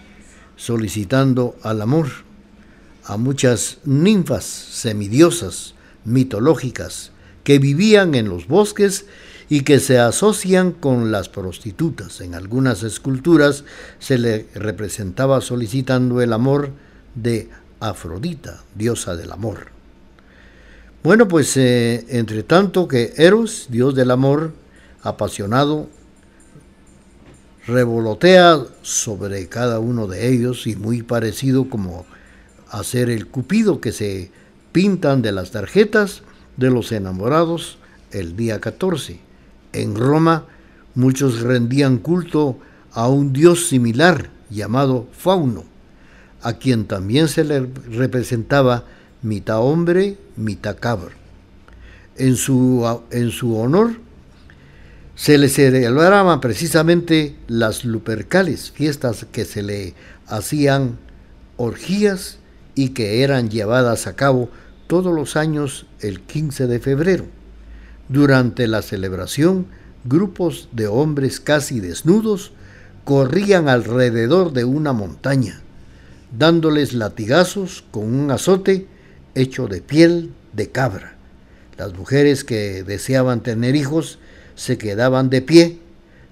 solicitando 0.56 1.56
al 1.62 1.82
amor 1.82 2.06
a 3.04 3.18
muchas 3.18 3.80
ninfas 3.84 4.44
semidiosas 4.44 5.74
mitológicas 6.06 7.10
que 7.44 7.58
vivían 7.58 8.14
en 8.14 8.30
los 8.30 8.48
bosques 8.48 9.04
y 9.50 9.60
que 9.60 9.78
se 9.78 9.98
asocian 9.98 10.72
con 10.72 11.12
las 11.12 11.28
prostitutas. 11.28 12.22
En 12.22 12.34
algunas 12.34 12.82
esculturas 12.82 13.64
se 13.98 14.16
le 14.16 14.46
representaba 14.54 15.42
solicitando 15.42 16.22
el 16.22 16.32
amor 16.32 16.87
de 17.22 17.48
Afrodita, 17.80 18.62
diosa 18.74 19.16
del 19.16 19.32
amor. 19.32 19.68
Bueno, 21.02 21.28
pues 21.28 21.56
eh, 21.56 22.04
entre 22.08 22.42
tanto 22.42 22.88
que 22.88 23.14
Eros, 23.16 23.66
dios 23.70 23.94
del 23.94 24.10
amor, 24.10 24.52
apasionado, 25.02 25.88
revolotea 27.66 28.64
sobre 28.82 29.46
cada 29.48 29.78
uno 29.78 30.06
de 30.06 30.28
ellos 30.28 30.66
y 30.66 30.74
muy 30.74 31.02
parecido 31.02 31.68
como 31.68 32.06
hacer 32.70 33.10
el 33.10 33.26
cupido 33.26 33.80
que 33.80 33.92
se 33.92 34.30
pintan 34.72 35.22
de 35.22 35.32
las 35.32 35.50
tarjetas 35.50 36.22
de 36.56 36.70
los 36.70 36.92
enamorados 36.92 37.78
el 38.10 38.36
día 38.36 38.60
14. 38.60 39.20
En 39.72 39.94
Roma 39.94 40.46
muchos 40.94 41.40
rendían 41.40 41.98
culto 41.98 42.58
a 42.92 43.08
un 43.08 43.32
dios 43.32 43.68
similar 43.68 44.30
llamado 44.50 45.06
Fauno, 45.12 45.64
a 46.42 46.54
quien 46.54 46.84
también 46.86 47.28
se 47.28 47.44
le 47.44 47.60
representaba 47.90 48.84
mitad 49.22 49.60
hombre, 49.60 50.16
mitad 50.36 50.76
cabra. 50.78 51.14
En 52.16 52.36
su, 52.36 52.84
en 53.10 53.30
su 53.30 53.56
honor 53.56 53.92
se 55.14 55.38
le 55.38 55.48
celebraban 55.48 56.40
precisamente 56.40 57.36
las 57.48 57.84
lupercales, 57.84 58.70
fiestas 58.70 59.26
que 59.32 59.44
se 59.44 59.62
le 59.62 59.94
hacían 60.26 60.98
orgías 61.56 62.38
y 62.74 62.90
que 62.90 63.22
eran 63.22 63.50
llevadas 63.50 64.06
a 64.06 64.14
cabo 64.14 64.48
todos 64.86 65.12
los 65.12 65.36
años 65.36 65.86
el 66.00 66.20
15 66.20 66.68
de 66.68 66.78
febrero. 66.78 67.26
Durante 68.08 68.68
la 68.68 68.80
celebración, 68.82 69.66
grupos 70.04 70.68
de 70.72 70.86
hombres 70.86 71.40
casi 71.40 71.80
desnudos 71.80 72.52
corrían 73.04 73.68
alrededor 73.68 74.52
de 74.52 74.64
una 74.64 74.92
montaña, 74.92 75.60
dándoles 76.36 76.92
latigazos 76.92 77.84
con 77.90 78.04
un 78.14 78.30
azote 78.30 78.86
hecho 79.34 79.66
de 79.66 79.80
piel 79.80 80.32
de 80.52 80.70
cabra. 80.70 81.16
Las 81.76 81.94
mujeres 81.94 82.44
que 82.44 82.82
deseaban 82.82 83.42
tener 83.42 83.76
hijos 83.76 84.18
se 84.54 84.78
quedaban 84.78 85.30
de 85.30 85.42
pie 85.42 85.78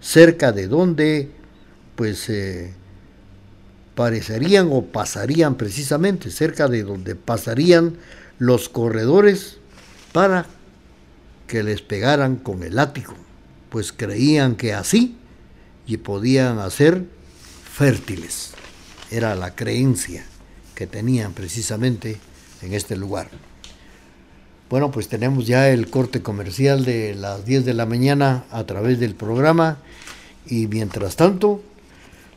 cerca 0.01 0.53
de 0.53 0.67
donde 0.67 1.31
pues 1.95 2.29
eh, 2.29 2.73
parecerían 3.95 4.69
o 4.71 4.83
pasarían 4.85 5.57
precisamente 5.57 6.31
cerca 6.31 6.69
de 6.69 6.83
donde 6.83 7.15
pasarían 7.15 7.97
los 8.39 8.69
corredores 8.69 9.59
para 10.13 10.47
que 11.47 11.63
les 11.63 11.81
pegaran 11.81 12.37
con 12.37 12.63
el 12.63 12.77
látigo, 12.77 13.15
pues 13.71 13.93
creían 13.93 14.57
que 14.57 14.75
así 14.75 15.17
y 15.87 15.99
podían 15.99 16.59
hacer 16.59 17.05
fértiles. 17.73 18.56
Era 19.11 19.35
la 19.35 19.55
creencia 19.55 20.25
que 20.75 20.87
tenían 20.87 21.33
precisamente 21.33 22.19
en 22.63 22.75
este 22.75 22.97
lugar. 22.97 23.29
Bueno, 24.69 24.91
pues 24.91 25.09
tenemos 25.09 25.47
ya 25.47 25.69
el 25.71 25.89
corte 25.89 26.23
comercial 26.23 26.85
de 26.85 27.15
las 27.15 27.45
10 27.45 27.65
de 27.65 27.75
la 27.75 27.87
mañana 27.87 28.45
a 28.51 28.65
través 28.65 28.99
del 28.99 29.15
programa 29.15 29.79
y 30.47 30.67
mientras 30.67 31.17
tanto 31.17 31.63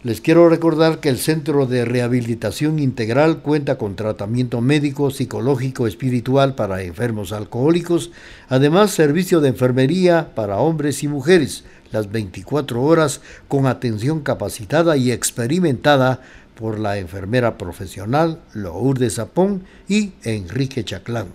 les 0.01 0.21
quiero 0.21 0.47
recordar 0.47 0.99
que 0.99 1.09
el 1.09 1.17
Centro 1.17 1.65
de 1.65 1.83
Rehabilitación 1.83 2.79
Integral 2.79 3.39
cuenta 3.39 3.77
con 3.77 3.97
tratamiento 3.97 4.61
médico, 4.61 5.11
psicológico, 5.11 5.87
espiritual 5.87 6.55
para 6.55 6.83
enfermos 6.83 7.33
alcohólicos, 7.33 8.11
además 8.47 8.91
servicio 8.91 9.41
de 9.41 9.49
enfermería 9.49 10.33
para 10.35 10.59
hombres 10.59 11.03
y 11.03 11.09
mujeres, 11.09 11.65
las 11.91 12.11
24 12.11 12.81
horas 12.81 13.19
con 13.49 13.65
atención 13.65 14.21
capacitada 14.21 14.95
y 14.95 15.11
experimentada 15.11 16.21
por 16.59 16.77
la 16.77 16.97
enfermera 16.97 17.57
profesional 17.57 18.41
Lourdes 18.53 19.15
Zapón 19.15 19.63
y 19.87 20.11
Enrique 20.23 20.83
Chaclán. 20.83 21.27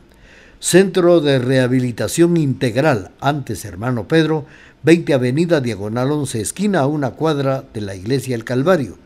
Centro 0.61 1.23
de 1.23 1.39
Rehabilitación 1.39 2.37
Integral, 2.37 3.11
antes 3.21 3.65
hermano 3.65 4.07
Pedro, 4.07 4.45
20 4.83 5.15
Avenida 5.15 5.63
Diagonal 5.63 6.13
11, 6.13 6.43
esquina 6.43 6.81
a 6.81 6.87
una 6.87 7.13
cuadra 7.13 7.65
de 7.73 7.81
la 7.81 7.95
Iglesia 7.95 8.35
El 8.35 8.45
Calvario. 8.45 8.99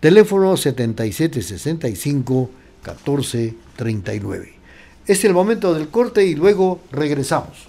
Teléfono 0.00 0.56
7765 0.56 2.50
1439. 2.82 4.54
Es 5.06 5.22
el 5.26 5.34
momento 5.34 5.74
del 5.74 5.88
corte 5.88 6.24
y 6.24 6.34
luego 6.34 6.80
regresamos. 6.92 7.68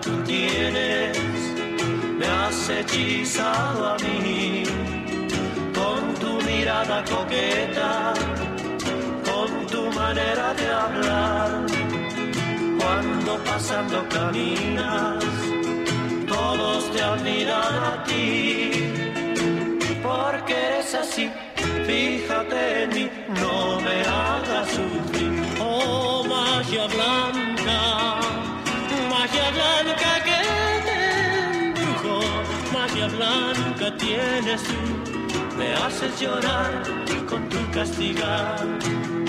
Tú 0.00 0.10
tienes, 0.24 1.18
me 2.18 2.26
has 2.26 2.68
hechizado 2.68 3.94
a 3.94 3.96
mí 3.98 4.64
con 5.74 6.14
tu 6.14 6.44
mirada 6.46 7.04
coqueta, 7.04 8.14
con 9.24 9.66
tu 9.66 9.90
manera 9.92 10.54
de 10.54 10.66
hablar. 10.68 11.66
Cuando 12.78 13.38
pasando 13.44 14.06
caminas, 14.08 15.24
todos 16.26 16.90
te 16.92 17.02
admiran 17.02 17.74
a 17.92 18.04
ti, 18.04 18.70
porque 20.02 20.54
eres 20.54 20.94
así, 20.94 21.30
fíjate 21.86 22.84
en 22.84 22.90
me 35.58 35.74
haces 35.74 36.20
llorar 36.20 36.84
con 37.28 37.48
tu 37.48 37.58
castigar. 37.72 39.25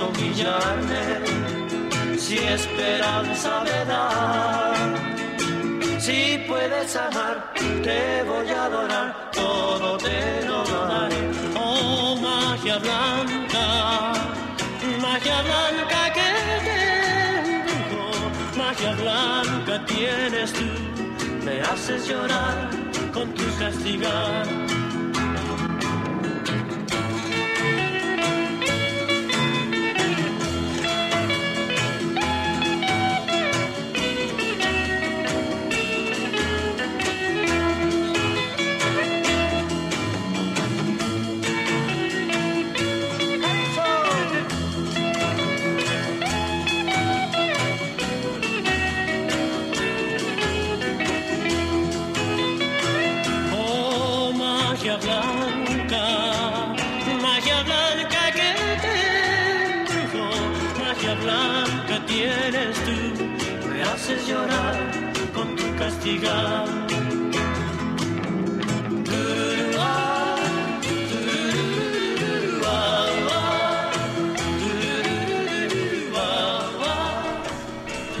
Humillarme 0.00 1.04
si 2.18 2.38
esperanza 2.38 3.62
me 3.64 3.84
da. 3.84 4.74
Si 5.98 6.44
puedes 6.46 6.94
amar, 6.96 7.52
te 7.82 8.22
voy 8.22 8.48
a 8.48 8.64
adorar, 8.64 9.30
todo 9.32 9.96
te 9.98 10.42
lo 10.46 10.64
daré. 10.64 11.30
Oh, 11.58 12.16
magia 12.16 12.78
blanca, 12.78 14.12
magia 15.00 15.42
blanca 15.42 16.12
que 16.16 16.30
te 16.66 16.78
embrujo, 17.72 18.30
magia 18.56 18.92
blanca 18.94 19.84
tienes 19.86 20.52
tú, 20.52 20.68
me 21.44 21.60
haces 21.60 22.06
llorar 22.08 22.70
con 23.12 23.32
tu 23.34 23.44
castigar. 23.58 24.65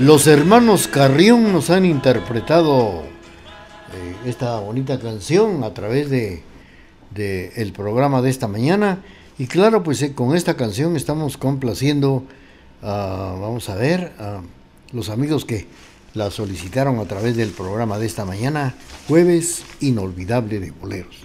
Los 0.06 0.28
hermanos 0.28 0.86
Carrión 0.86 1.52
nos 1.52 1.68
han 1.68 1.84
interpretado 1.84 3.02
eh, 3.02 4.14
esta 4.24 4.60
bonita 4.60 5.00
canción 5.00 5.64
a 5.64 5.74
través 5.74 6.08
de, 6.10 6.44
el 7.56 7.72
programa 7.72 8.22
de 8.22 8.30
esta 8.30 8.46
mañana. 8.46 9.02
Y 9.36 9.48
claro, 9.48 9.82
pues 9.82 10.00
eh, 10.02 10.14
con 10.14 10.36
esta 10.36 10.54
canción 10.54 10.94
estamos 10.94 11.36
complaciendo, 11.36 12.22
vamos 12.82 13.68
a 13.68 13.74
ver, 13.74 14.12
a 14.20 14.42
los 14.92 15.08
amigos 15.08 15.44
que 15.44 15.66
la 16.14 16.30
solicitaron 16.30 17.00
a 17.00 17.06
través 17.06 17.34
del 17.36 17.50
programa 17.50 17.98
de 17.98 18.06
esta 18.06 18.24
mañana, 18.24 18.76
jueves 19.08 19.64
inolvidable 19.80 20.60
de 20.60 20.70
boleros. 20.70 21.16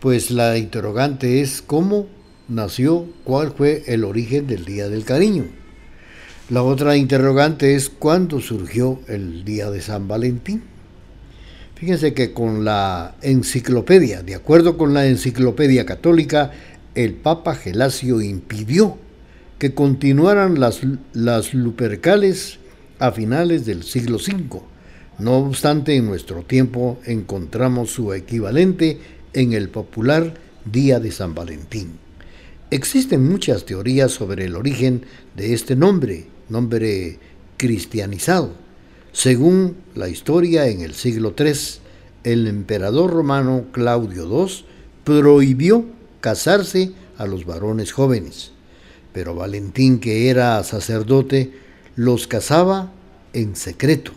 Pues 0.00 0.30
la 0.30 0.56
interrogante 0.56 1.42
es 1.42 1.60
cómo 1.60 2.06
nació, 2.48 3.04
cuál 3.24 3.52
fue 3.52 3.84
el 3.88 4.04
origen 4.04 4.46
del 4.46 4.64
Día 4.64 4.88
del 4.88 5.04
Cariño. 5.04 5.63
La 6.50 6.62
otra 6.62 6.98
interrogante 6.98 7.74
es 7.74 7.88
cuándo 7.88 8.38
surgió 8.38 9.00
el 9.08 9.46
Día 9.46 9.70
de 9.70 9.80
San 9.80 10.08
Valentín. 10.08 10.62
Fíjense 11.74 12.12
que 12.12 12.34
con 12.34 12.66
la 12.66 13.14
enciclopedia, 13.22 14.22
de 14.22 14.34
acuerdo 14.34 14.76
con 14.76 14.92
la 14.92 15.06
enciclopedia 15.06 15.86
católica, 15.86 16.52
el 16.94 17.14
Papa 17.14 17.54
Gelasio 17.54 18.20
impidió 18.20 18.98
que 19.58 19.72
continuaran 19.72 20.60
las, 20.60 20.82
las 21.14 21.54
lupercales 21.54 22.58
a 22.98 23.10
finales 23.10 23.64
del 23.64 23.82
siglo 23.82 24.18
V. 24.18 24.60
No 25.18 25.38
obstante, 25.38 25.96
en 25.96 26.04
nuestro 26.04 26.42
tiempo 26.42 26.98
encontramos 27.06 27.88
su 27.88 28.12
equivalente 28.12 29.00
en 29.32 29.54
el 29.54 29.70
popular 29.70 30.34
Día 30.70 31.00
de 31.00 31.10
San 31.10 31.34
Valentín. 31.34 31.92
Existen 32.70 33.26
muchas 33.26 33.64
teorías 33.64 34.12
sobre 34.12 34.44
el 34.44 34.56
origen 34.56 35.06
de 35.36 35.54
este 35.54 35.74
nombre, 35.74 36.33
nombre 36.48 37.18
cristianizado. 37.56 38.52
Según 39.12 39.76
la 39.94 40.08
historia, 40.08 40.68
en 40.68 40.80
el 40.80 40.94
siglo 40.94 41.34
III, 41.38 41.52
el 42.24 42.46
emperador 42.46 43.12
romano 43.12 43.66
Claudio 43.72 44.24
II 44.24 44.64
prohibió 45.04 45.84
casarse 46.20 46.92
a 47.16 47.26
los 47.26 47.44
varones 47.44 47.92
jóvenes, 47.92 48.52
pero 49.12 49.34
Valentín, 49.34 50.00
que 50.00 50.30
era 50.30 50.62
sacerdote, 50.64 51.52
los 51.94 52.26
casaba 52.26 52.90
en 53.32 53.54
secreto. 53.54 54.12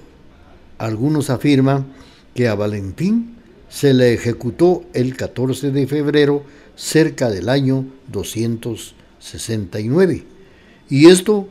Algunos 0.77 1.29
afirman 1.29 1.85
que 2.33 2.47
a 2.47 2.55
Valentín 2.55 3.35
se 3.69 3.93
le 3.93 4.13
ejecutó 4.13 4.85
el 4.93 5.15
14 5.15 5.71
de 5.71 5.85
febrero 5.85 6.43
cerca 6.75 7.29
del 7.29 7.49
año 7.49 7.85
269. 8.11 10.23
Y 10.89 11.07
esto 11.07 11.47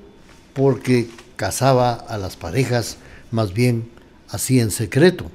porque 0.56 1.08
casaba 1.36 1.92
a 1.92 2.16
las 2.16 2.36
parejas 2.36 2.96
más 3.30 3.52
bien 3.52 3.90
así 4.30 4.58
en 4.58 4.70
secreto 4.70 5.30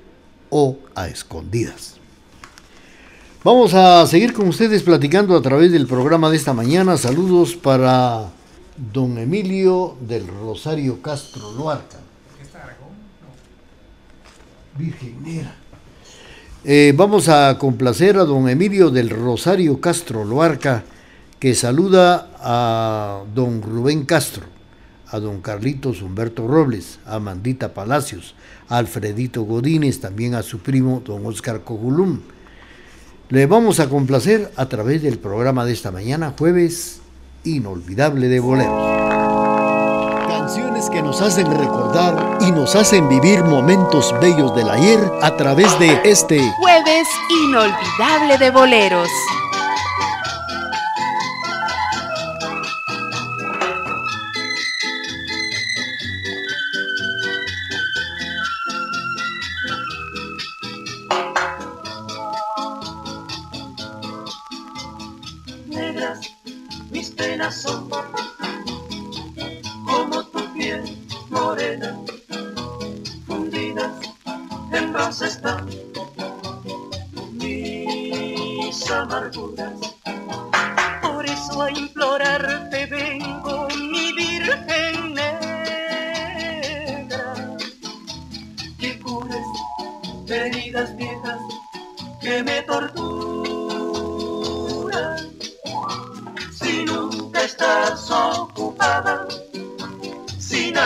o 0.50 0.78
a 0.96 1.08
escondidas. 1.08 1.98
Vamos 3.44 3.74
a 3.74 4.06
seguir 4.08 4.34
con 4.34 4.48
ustedes 4.48 4.84
platicando 4.84 5.36
a 5.36 5.42
través 5.42 5.72
del 5.72 5.88
programa 5.88 6.30
de 6.30 6.38
esta 6.38 6.54
mañana. 6.54 6.98
Saludos 6.98 7.56
para 7.56 8.30
don 8.76 9.18
Emilio 9.18 9.96
del 10.02 10.28
Rosario 10.28 11.02
Castro 11.02 11.52
Loarca. 11.52 11.98
Virgenera. 14.78 15.56
Eh, 16.64 16.94
vamos 16.96 17.28
a 17.28 17.58
complacer 17.58 18.18
a 18.18 18.26
don 18.26 18.48
Emilio 18.48 18.90
del 18.90 19.10
Rosario 19.10 19.82
Castro 19.82 20.24
Loarca, 20.24 20.84
que 21.40 21.56
saluda 21.56 22.30
a 22.40 23.24
don 23.34 23.62
Rubén 23.62 24.06
Castro, 24.06 24.46
a 25.12 25.20
don 25.20 25.42
Carlitos 25.42 26.02
Humberto 26.02 26.48
Robles, 26.48 27.00
a 27.06 27.20
Mandita 27.20 27.74
Palacios, 27.74 28.34
a 28.70 28.78
Alfredito 28.78 29.44
Godínez, 29.44 30.00
también 30.00 30.36
a 30.36 30.42
su 30.42 30.60
primo 30.60 31.02
don 31.06 31.26
Oscar 31.26 31.62
Cogulum. 31.64 32.22
Le 33.30 33.46
vamos 33.46 33.80
a 33.80 33.90
complacer 33.90 34.52
a 34.56 34.68
través 34.68 35.04
del 35.04 35.20
programa 35.20 35.66
de 35.66 35.74
esta 35.74 35.92
mañana, 35.92 36.34
jueves 36.38 37.02
inolvidable 37.44 38.28
de 38.30 38.40
boleros. 38.40 39.02
Canciones 40.28 40.90
que 40.90 41.02
nos 41.02 41.22
hacen 41.22 41.48
recordar 41.52 42.38
y 42.42 42.52
nos 42.52 42.76
hacen 42.76 43.08
vivir 43.10 43.44
momentos 43.44 44.14
bellos 44.22 44.56
del 44.56 44.70
ayer 44.70 45.00
a 45.22 45.36
través 45.38 45.78
de 45.80 46.00
este 46.04 46.40
Jueves 46.60 47.08
inolvidable 47.44 48.38
de 48.38 48.52
boleros. 48.52 49.10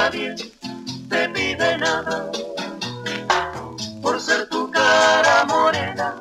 Nadie 0.06 0.36
te 1.10 1.30
pide 1.30 1.78
nada, 1.80 2.32
por 4.04 4.22
ser 4.22 4.48
tu 4.50 4.70
cara 4.70 5.46
morena, 5.46 6.16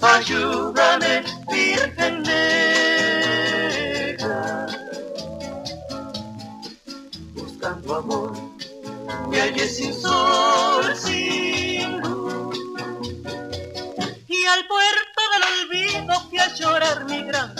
ayúdame, 0.00 1.22
Virgen 1.50 2.22
negra. 2.22 2.66
Buscando 7.34 7.96
amor, 7.96 8.32
me 9.28 9.40
hallé 9.40 9.68
sin 9.68 9.92
sol, 9.92 10.96
sin 10.96 12.00
luz. 12.00 12.58
y 14.26 14.46
al 14.46 14.66
puerto 14.66 15.20
del 15.32 15.42
olvido 15.52 16.12
fui 16.28 16.38
a 16.38 16.48
llorar 16.54 17.04
mi 17.04 17.22
gran 17.24 17.53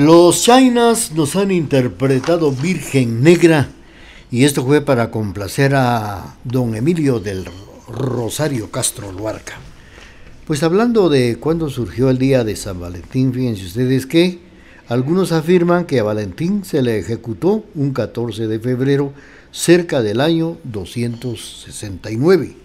Los 0.00 0.44
Chinas 0.44 1.12
nos 1.12 1.36
han 1.36 1.50
interpretado 1.50 2.52
Virgen 2.52 3.22
Negra 3.22 3.68
y 4.30 4.44
esto 4.44 4.64
fue 4.64 4.80
para 4.80 5.10
complacer 5.10 5.74
a 5.74 6.36
don 6.42 6.74
Emilio 6.74 7.20
del 7.20 7.44
Rosario 7.86 8.70
Castro 8.70 9.12
Luarca. 9.12 9.58
Pues 10.46 10.62
hablando 10.62 11.10
de 11.10 11.36
cuándo 11.36 11.68
surgió 11.68 12.08
el 12.08 12.16
día 12.16 12.44
de 12.44 12.56
San 12.56 12.80
Valentín, 12.80 13.34
fíjense 13.34 13.66
ustedes 13.66 14.06
que 14.06 14.38
algunos 14.88 15.32
afirman 15.32 15.84
que 15.84 16.00
a 16.00 16.04
Valentín 16.04 16.64
se 16.64 16.80
le 16.80 16.98
ejecutó 16.98 17.66
un 17.74 17.92
14 17.92 18.46
de 18.46 18.58
febrero 18.58 19.12
cerca 19.52 20.00
del 20.00 20.22
año 20.22 20.56
269. 20.64 22.56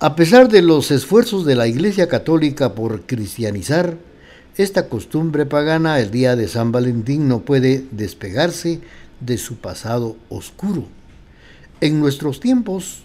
A 0.00 0.16
pesar 0.16 0.48
de 0.48 0.62
los 0.62 0.90
esfuerzos 0.90 1.46
de 1.46 1.54
la 1.54 1.68
Iglesia 1.68 2.08
Católica 2.08 2.74
por 2.74 3.02
cristianizar 3.02 3.96
esta 4.56 4.88
costumbre 4.88 5.46
pagana, 5.46 5.98
el 5.98 6.10
día 6.10 6.36
de 6.36 6.46
San 6.46 6.70
Valentín 6.70 7.26
no 7.28 7.40
puede 7.40 7.84
despegarse 7.90 8.80
de 9.20 9.36
su 9.36 9.56
pasado 9.56 10.16
oscuro. 10.28 10.86
En 11.80 12.00
nuestros 12.00 12.38
tiempos, 12.38 13.02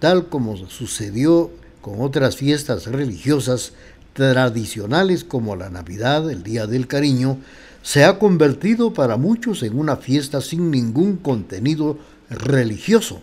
tal 0.00 0.28
como 0.28 0.56
sucedió 0.56 1.50
con 1.80 2.00
otras 2.00 2.36
fiestas 2.36 2.86
religiosas 2.86 3.74
tradicionales 4.12 5.22
como 5.22 5.54
la 5.54 5.70
Navidad, 5.70 6.28
el 6.30 6.42
Día 6.42 6.66
del 6.66 6.88
Cariño, 6.88 7.38
se 7.82 8.04
ha 8.04 8.18
convertido 8.18 8.92
para 8.92 9.16
muchos 9.16 9.62
en 9.62 9.78
una 9.78 9.96
fiesta 9.96 10.40
sin 10.40 10.70
ningún 10.70 11.16
contenido 11.16 11.96
religioso 12.28 13.20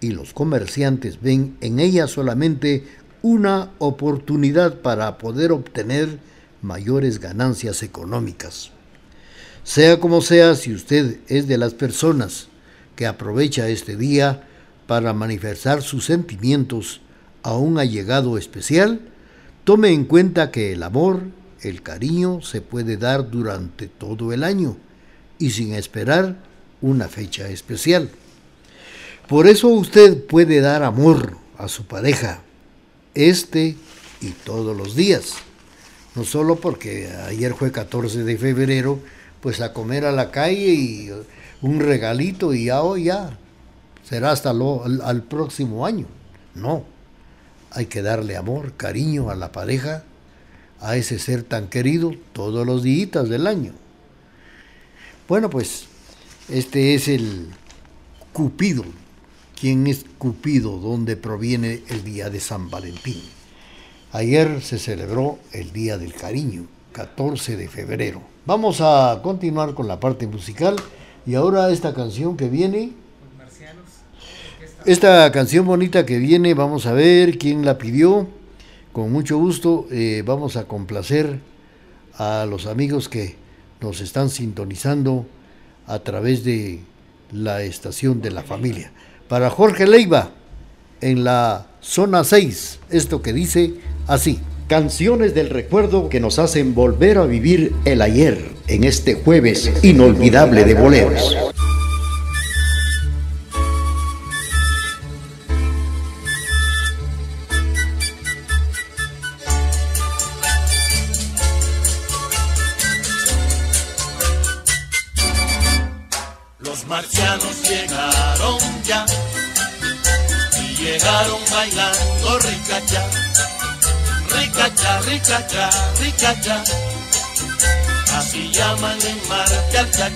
y 0.00 0.10
los 0.10 0.34
comerciantes 0.34 1.20
ven 1.22 1.56
en 1.60 1.78
ella 1.78 2.08
solamente 2.08 2.84
una 3.22 3.70
oportunidad 3.78 4.80
para 4.80 5.16
poder 5.16 5.52
obtener 5.52 6.18
mayores 6.64 7.20
ganancias 7.20 7.82
económicas. 7.82 8.70
Sea 9.62 10.00
como 10.00 10.20
sea, 10.20 10.56
si 10.56 10.74
usted 10.74 11.20
es 11.28 11.46
de 11.46 11.58
las 11.58 11.74
personas 11.74 12.48
que 12.96 13.06
aprovecha 13.06 13.68
este 13.68 13.96
día 13.96 14.42
para 14.86 15.12
manifestar 15.12 15.82
sus 15.82 16.04
sentimientos 16.04 17.00
a 17.42 17.56
un 17.56 17.78
allegado 17.78 18.36
especial, 18.36 19.00
tome 19.64 19.90
en 19.90 20.04
cuenta 20.04 20.50
que 20.50 20.72
el 20.72 20.82
amor, 20.82 21.22
el 21.60 21.82
cariño 21.82 22.42
se 22.42 22.60
puede 22.60 22.96
dar 22.96 23.30
durante 23.30 23.86
todo 23.86 24.32
el 24.32 24.44
año 24.44 24.76
y 25.38 25.50
sin 25.50 25.74
esperar 25.74 26.36
una 26.82 27.08
fecha 27.08 27.48
especial. 27.48 28.10
Por 29.28 29.46
eso 29.46 29.68
usted 29.68 30.24
puede 30.26 30.60
dar 30.60 30.82
amor 30.82 31.38
a 31.56 31.68
su 31.68 31.86
pareja 31.86 32.42
este 33.14 33.76
y 34.20 34.30
todos 34.44 34.76
los 34.76 34.94
días. 34.94 35.34
No 36.14 36.24
solo 36.24 36.56
porque 36.56 37.08
ayer 37.26 37.54
fue 37.54 37.72
14 37.72 38.22
de 38.24 38.38
febrero, 38.38 39.00
pues 39.40 39.60
a 39.60 39.72
comer 39.72 40.04
a 40.04 40.12
la 40.12 40.30
calle 40.30 40.72
y 40.72 41.10
un 41.60 41.80
regalito 41.80 42.54
y 42.54 42.66
ya 42.66 42.82
hoy 42.82 43.04
ya 43.04 43.38
será 44.04 44.30
hasta 44.30 44.52
lo, 44.52 44.84
al, 44.84 45.00
al 45.02 45.22
próximo 45.22 45.86
año. 45.86 46.06
No, 46.54 46.84
hay 47.70 47.86
que 47.86 48.02
darle 48.02 48.36
amor, 48.36 48.74
cariño 48.76 49.30
a 49.30 49.34
la 49.34 49.50
pareja, 49.50 50.04
a 50.80 50.96
ese 50.96 51.18
ser 51.18 51.42
tan 51.42 51.68
querido 51.68 52.12
todos 52.32 52.64
los 52.66 52.82
días 52.82 53.28
del 53.28 53.46
año. 53.46 53.72
Bueno, 55.26 55.50
pues 55.50 55.86
este 56.48 56.94
es 56.94 57.08
el 57.08 57.48
Cupido. 58.32 58.84
¿Quién 59.58 59.86
es 59.86 60.04
Cupido? 60.18 60.78
¿Dónde 60.78 61.16
proviene 61.16 61.82
el 61.88 62.04
día 62.04 62.28
de 62.28 62.40
San 62.40 62.68
Valentín? 62.68 63.22
Ayer 64.14 64.62
se 64.62 64.78
celebró 64.78 65.40
el 65.50 65.72
Día 65.72 65.98
del 65.98 66.14
Cariño, 66.14 66.66
14 66.92 67.56
de 67.56 67.66
febrero. 67.66 68.22
Vamos 68.46 68.80
a 68.80 69.18
continuar 69.24 69.74
con 69.74 69.88
la 69.88 69.98
parte 69.98 70.28
musical 70.28 70.76
y 71.26 71.34
ahora 71.34 71.68
esta 71.70 71.94
canción 71.94 72.36
que 72.36 72.48
viene. 72.48 72.92
Esta 74.86 75.32
canción 75.32 75.66
bonita 75.66 76.06
que 76.06 76.18
viene, 76.20 76.54
vamos 76.54 76.86
a 76.86 76.92
ver 76.92 77.38
quién 77.38 77.64
la 77.64 77.76
pidió. 77.76 78.28
Con 78.92 79.10
mucho 79.10 79.36
gusto 79.36 79.88
eh, 79.90 80.22
vamos 80.24 80.56
a 80.56 80.68
complacer 80.68 81.40
a 82.16 82.46
los 82.48 82.66
amigos 82.66 83.08
que 83.08 83.34
nos 83.80 84.00
están 84.00 84.30
sintonizando 84.30 85.26
a 85.88 85.98
través 85.98 86.44
de 86.44 86.78
la 87.32 87.62
estación 87.62 88.22
de 88.22 88.30
la 88.30 88.44
familia. 88.44 88.92
Para 89.26 89.50
Jorge 89.50 89.88
Leiva, 89.88 90.30
en 91.00 91.24
la 91.24 91.66
zona 91.80 92.22
6, 92.22 92.78
esto 92.90 93.20
que 93.20 93.32
dice 93.32 93.74
así. 94.06 94.40
Canciones 94.68 95.34
del 95.34 95.50
recuerdo 95.50 96.08
que 96.08 96.20
nos 96.20 96.38
hacen 96.38 96.74
volver 96.74 97.18
a 97.18 97.26
vivir 97.26 97.74
el 97.84 98.00
ayer 98.00 98.50
en 98.66 98.84
este 98.84 99.14
jueves 99.14 99.70
inolvidable 99.82 100.64
de 100.64 100.74
boleros. 100.74 101.53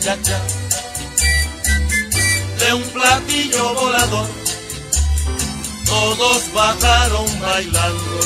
De 0.09 0.15
un 2.73 2.83
platillo 2.83 3.75
volador, 3.75 4.27
todos 5.85 6.51
bajaron 6.55 7.27
bailando, 7.43 8.21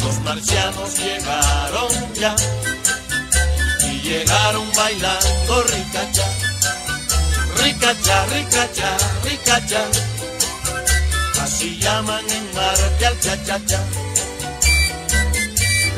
Los 0.00 0.18
marcianos 0.24 0.98
llegaron 0.98 2.14
ya 2.14 2.34
y 3.84 4.00
llegaron 4.00 4.66
bailando 4.74 5.62
ricacha, 5.62 6.26
ricacha, 7.62 8.26
ricacha, 8.26 8.96
ricacha. 9.22 9.84
Así 11.58 11.76
llaman 11.80 12.24
en 12.30 12.54
Marte 12.54 13.04
al 13.04 13.18
cha-cha-cha. 13.18 13.80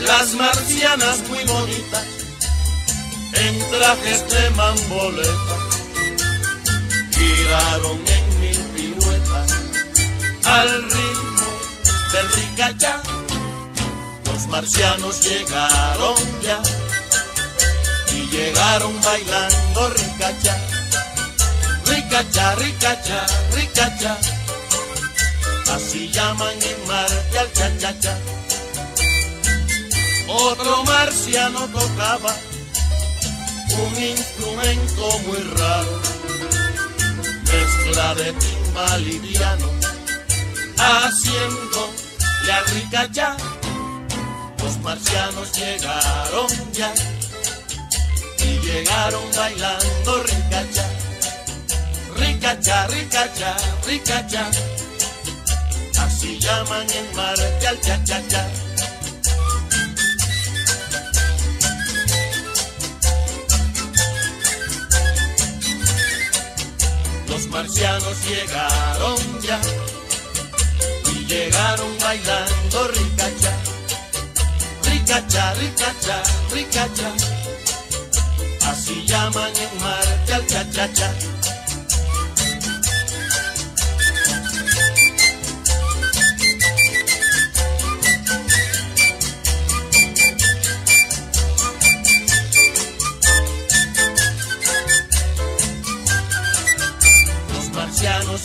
Las 0.07 0.33
marcianas 0.33 1.19
muy 1.29 1.45
bonitas, 1.45 2.07
en 3.35 3.59
trajes 3.71 4.25
de 4.31 4.51
mamboleta, 4.53 5.57
giraron 7.13 8.01
en 8.09 8.41
mil 8.41 8.59
piruetas 8.75 9.53
al 10.47 10.83
ritmo 10.83 11.47
del 12.13 12.33
ricachá. 12.33 13.03
Los 14.33 14.47
marcianos 14.47 15.21
llegaron 15.21 16.17
ya 16.41 16.59
y 18.15 18.31
llegaron 18.35 18.99
bailando 19.03 19.91
ricacha, 19.91 20.57
ricacha, 21.85 22.55
ricacha, 22.55 23.27
ricacha. 23.53 24.40
Así 25.75 26.09
llaman 26.11 26.57
en 26.63 26.87
Marte 26.89 27.39
al 27.39 27.53
cha-cha-cha. 27.53 28.19
Otro 30.29 30.85
marciano 30.85 31.67
tocaba 31.69 32.35
un 33.79 34.03
instrumento 34.03 35.19
muy 35.27 35.43
raro, 35.57 36.01
mezcla 37.45 38.15
de 38.15 38.33
timbal 38.33 39.09
y 39.09 39.19
piano, 39.19 39.67
haciendo 40.79 41.91
la 42.47 42.61
ricacha. 42.63 43.37
Los 44.63 44.79
marcianos 44.79 45.53
llegaron 45.53 46.49
ya 46.73 46.93
y 48.39 48.59
llegaron 48.67 49.25
bailando 49.37 50.23
ricacha, 50.25 50.89
ricacha, 52.17 52.87
ricacha, 52.89 53.57
ricacha. 53.87 54.51
Así 56.21 56.39
llaman 56.39 56.87
en 56.91 57.17
Marte 57.17 57.67
al 57.67 57.81
cha-cha-cha. 57.81 58.47
Los 67.27 67.47
marcianos 67.47 68.17
llegaron 68.29 69.41
ya 69.41 69.59
y 71.15 71.25
llegaron 71.25 71.99
bailando 72.01 72.89
ricacha, 72.89 73.53
ricacha, 74.85 75.55
ricacha, 75.55 76.23
ricacha. 76.53 77.15
Así 78.71 79.07
llaman 79.07 79.53
en 79.57 79.81
Marte 79.81 80.35
al 80.35 80.47
cha-cha-cha. 80.47 81.15
Los 81.15 81.40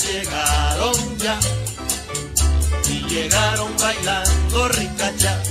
llegaron 0.03 1.17
ya 1.17 1.39
y 2.89 3.03
llegaron 3.07 3.71
bailando 3.77 4.67
ricacha. 4.69 5.43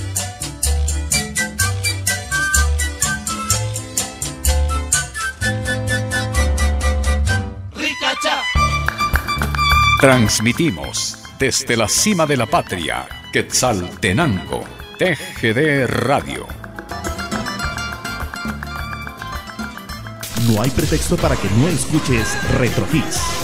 Ricacha. 7.74 8.42
Transmitimos 10.00 11.18
desde 11.38 11.76
la 11.76 11.88
cima 11.88 12.26
de 12.26 12.36
la 12.36 12.46
patria, 12.46 13.08
Quetzaltenango, 13.32 14.64
TGD 14.98 15.86
Radio. 15.86 16.46
No 20.48 20.60
hay 20.60 20.70
pretexto 20.70 21.16
para 21.16 21.36
que 21.36 21.48
no 21.56 21.68
escuches 21.68 22.36
Retro 22.58 22.86
Hits. 22.92 23.43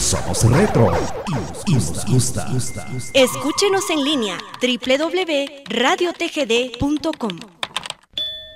Somos 0.00 0.42
retro 0.50 0.90
y 1.66 1.74
nos 1.74 2.06
gusta. 2.06 2.48
Escúchenos 3.12 3.90
en 3.90 4.02
línea 4.02 4.38
www.radiotgd.com. 4.62 7.38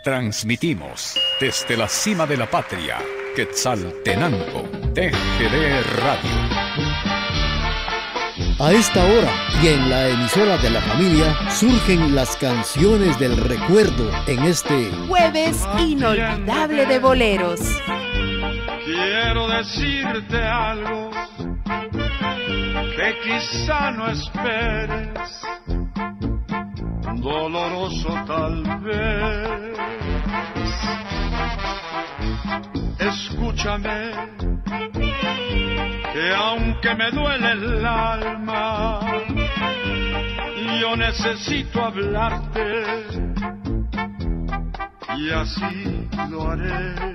Transmitimos 0.03 1.21
desde 1.39 1.77
la 1.77 1.87
cima 1.87 2.27
de 2.27 2.39
la 2.39 2.51
patria, 2.51 2.97
Quetzaltenango, 3.37 4.63
TGD 4.95 5.83
Radio. 5.99 6.31
A 8.59 8.73
esta 8.73 9.05
hora 9.05 9.31
y 9.63 9.69
en 9.69 9.91
la 9.91 10.09
emisora 10.09 10.57
de 10.57 10.71
la 10.71 10.81
familia 10.81 11.37
surgen 11.51 12.15
las 12.15 12.37
canciones 12.37 13.19
del 13.19 13.37
recuerdo 13.37 14.11
en 14.27 14.45
este 14.45 14.91
Jueves 15.09 15.59
inolvidable 15.79 16.87
de 16.87 16.99
boleros. 16.99 17.61
Quiero 18.85 19.49
decirte 19.49 20.43
algo 20.43 21.11
que 22.97 23.19
quizá 23.23 23.91
no 23.91 24.09
esperes, 24.09 25.43
doloroso 27.17 28.15
tal 28.27 28.63
vez. 28.81 29.79
Escúchame, 32.99 34.11
que 36.13 36.35
aunque 36.35 36.95
me 36.95 37.11
duele 37.11 37.53
el 37.53 37.87
alma, 37.87 39.01
yo 40.79 40.95
necesito 40.97 41.83
hablarte 41.83 42.85
y 45.17 45.31
así 45.31 46.09
lo 46.31 46.51
haré. 46.51 47.15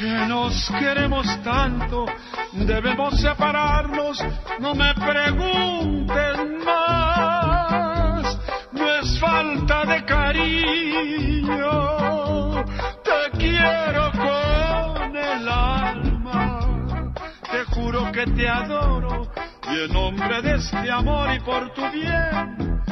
nos 0.00 0.70
queremos 0.78 1.26
tanto, 1.42 2.06
debemos 2.52 3.18
separarnos, 3.20 4.22
no 4.60 4.74
me 4.74 4.94
preguntes 4.94 6.38
más, 6.64 8.38
no 8.72 8.90
es 8.90 9.18
falta 9.18 9.84
de 9.86 10.04
cariño, 10.04 11.64
te 13.02 13.38
quiero 13.38 14.12
con 14.12 15.16
el 15.16 15.48
alma, 15.48 17.14
te 17.50 17.64
juro 17.74 18.12
que 18.12 18.26
te 18.26 18.48
adoro 18.48 19.30
y 19.70 19.84
en 19.84 19.92
nombre 19.92 20.42
de 20.42 20.56
este 20.56 20.90
amor 20.90 21.32
y 21.34 21.40
por 21.40 21.72
tu 21.72 21.82
bien, 21.90 22.82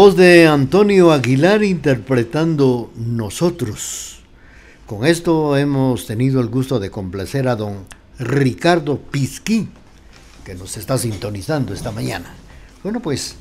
voz 0.00 0.16
de 0.16 0.46
Antonio 0.46 1.12
Aguilar 1.12 1.62
interpretando 1.62 2.90
Nosotros. 2.96 4.20
Con 4.86 5.04
esto 5.04 5.58
hemos 5.58 6.06
tenido 6.06 6.40
el 6.40 6.48
gusto 6.48 6.80
de 6.80 6.90
complacer 6.90 7.46
a 7.46 7.54
don 7.54 7.84
Ricardo 8.18 8.98
Pizquí, 8.98 9.68
que 10.42 10.54
nos 10.54 10.78
está 10.78 10.96
sintonizando 10.96 11.74
esta 11.74 11.92
mañana. 11.92 12.32
Bueno, 12.82 13.00
pues 13.00 13.36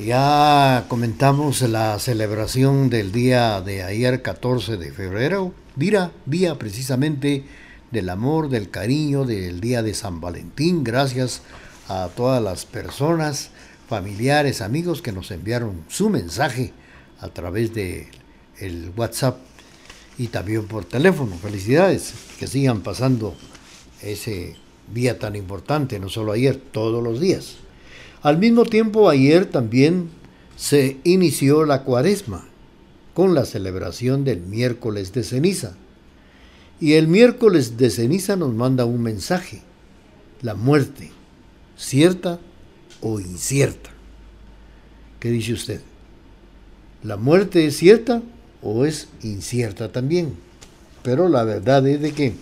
ya 0.00 0.84
comentamos 0.86 1.62
la 1.62 1.98
celebración 1.98 2.88
del 2.88 3.10
día 3.10 3.60
de 3.60 3.82
ayer, 3.82 4.22
14 4.22 4.76
de 4.76 4.92
febrero, 4.92 5.52
día, 5.74 6.12
día 6.26 6.56
precisamente 6.60 7.44
del 7.90 8.08
amor, 8.08 8.50
del 8.50 8.70
cariño, 8.70 9.24
del 9.24 9.60
día 9.60 9.82
de 9.82 9.94
San 9.94 10.20
Valentín. 10.20 10.84
Gracias 10.84 11.42
a 11.88 12.08
todas 12.14 12.40
las 12.40 12.66
personas 12.66 13.50
familiares, 13.92 14.62
amigos 14.62 15.02
que 15.02 15.12
nos 15.12 15.30
enviaron 15.32 15.84
su 15.88 16.08
mensaje 16.08 16.72
a 17.20 17.28
través 17.28 17.74
de 17.74 18.08
el 18.58 18.90
WhatsApp 18.96 19.36
y 20.16 20.28
también 20.28 20.66
por 20.66 20.86
teléfono. 20.86 21.36
Felicidades, 21.36 22.14
que 22.38 22.46
sigan 22.46 22.80
pasando 22.80 23.34
ese 24.00 24.56
día 24.94 25.18
tan 25.18 25.36
importante, 25.36 25.98
no 25.98 26.08
solo 26.08 26.32
ayer, 26.32 26.56
todos 26.56 27.04
los 27.04 27.20
días. 27.20 27.56
Al 28.22 28.38
mismo 28.38 28.64
tiempo, 28.64 29.10
ayer 29.10 29.44
también 29.44 30.08
se 30.56 30.96
inició 31.04 31.66
la 31.66 31.82
cuaresma 31.82 32.46
con 33.12 33.34
la 33.34 33.44
celebración 33.44 34.24
del 34.24 34.40
miércoles 34.40 35.12
de 35.12 35.22
ceniza. 35.22 35.76
Y 36.80 36.94
el 36.94 37.08
miércoles 37.08 37.76
de 37.76 37.90
ceniza 37.90 38.36
nos 38.36 38.54
manda 38.54 38.86
un 38.86 39.02
mensaje, 39.02 39.60
la 40.40 40.54
muerte, 40.54 41.10
cierta 41.76 42.40
o 43.02 43.20
incierta. 43.20 43.90
¿Qué 45.20 45.30
dice 45.30 45.52
usted? 45.52 45.80
¿La 47.02 47.16
muerte 47.16 47.66
es 47.66 47.76
cierta 47.76 48.22
o 48.62 48.84
es 48.86 49.08
incierta 49.22 49.92
también? 49.92 50.34
Pero 51.02 51.28
la 51.28 51.44
verdad 51.44 51.86
es 51.86 52.00
de 52.00 52.12
que 52.12 52.32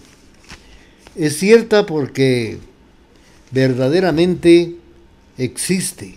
es 1.16 1.38
cierta 1.38 1.86
porque 1.86 2.58
verdaderamente 3.50 4.76
existe. 5.38 6.16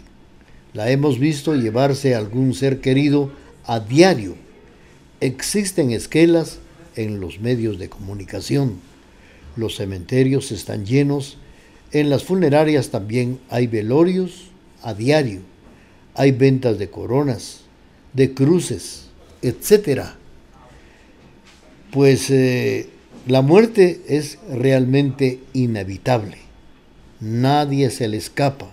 La 0.74 0.91
hemos 0.91 1.20
visto 1.20 1.56
llevarse 1.56 2.14
a 2.14 2.18
algún 2.18 2.54
ser 2.54 2.82
querido 2.82 3.32
a 3.66 3.80
diario. 3.80 4.36
Existen 5.22 5.91
esquelas 5.91 6.60
en 6.96 7.20
los 7.20 7.39
medios 7.39 7.80
de 7.80 7.89
comunicación. 7.89 8.76
Los 9.56 9.78
cementerios 9.78 10.52
están 10.52 10.86
llenos 10.86 11.38
en 11.94 12.10
las 12.10 12.24
funerarias 12.24 12.89
también 12.89 13.39
hay 13.50 13.68
velorios 13.68 14.50
a 14.82 14.94
diario, 14.96 15.41
hay 16.16 16.32
ventas 16.32 16.80
de 16.80 16.89
coronas, 16.89 17.62
de 18.14 18.34
cruces, 18.34 19.06
etc. 19.44 20.08
Pues 21.91 22.32
eh, 22.32 22.89
la 23.28 23.41
muerte 23.41 24.02
es 24.08 24.39
realmente 24.52 25.39
inevitable, 25.54 26.38
nadie 27.20 27.91
se 27.91 28.08
le 28.08 28.18
escapa. 28.18 28.72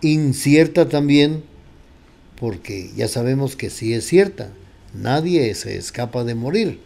Incierta 0.00 0.88
también, 0.88 1.42
porque 2.38 2.90
ya 2.96 3.08
sabemos 3.08 3.56
que 3.56 3.68
sí 3.68 3.94
es 3.94 4.06
cierta, 4.06 4.52
nadie 4.94 5.52
se 5.56 5.76
escapa 5.76 6.22
de 6.22 6.36
morir. 6.36 6.80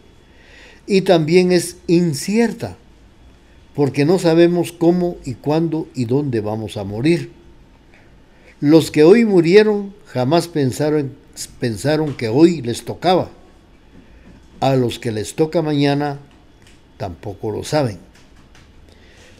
Y 0.87 1.01
también 1.01 1.51
es 1.51 1.77
incierta, 1.85 2.77
porque 3.75 4.05
no 4.05 4.19
sabemos 4.19 4.71
cómo 4.71 5.17
y 5.25 5.35
cuándo 5.35 5.87
y 5.95 6.05
dónde 6.05 6.41
vamos 6.41 6.77
a 6.77 6.83
morir. 6.83 7.31
Los 8.59 8.91
que 8.91 9.03
hoy 9.03 9.25
murieron 9.25 9.93
jamás 10.05 10.47
pensaron, 10.47 11.13
pensaron 11.59 12.13
que 12.13 12.27
hoy 12.27 12.61
les 12.61 12.83
tocaba. 12.83 13.29
A 14.59 14.75
los 14.75 14.99
que 14.99 15.11
les 15.11 15.35
toca 15.35 15.61
mañana 15.61 16.19
tampoco 16.97 17.51
lo 17.51 17.63
saben. 17.63 17.97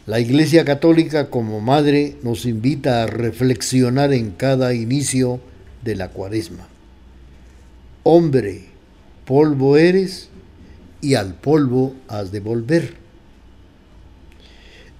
La 0.08 0.20
Iglesia 0.20 0.66
Católica 0.66 1.30
como 1.30 1.62
madre 1.62 2.16
nos 2.24 2.46
invita 2.46 3.04
a 3.04 3.08
reflexionar 3.08 4.14
en 4.14 4.32
cada 4.32 4.74
inicio 4.74 5.40
de 5.84 5.96
la 5.96 6.10
cuaresma. 6.10 6.68
Hombre, 8.02 8.66
polvo 9.26 9.78
eres 9.78 10.30
y 11.02 11.14
al 11.14 11.36
polvo 11.36 11.94
has 12.08 12.32
de 12.32 12.40
volver. 12.40 13.01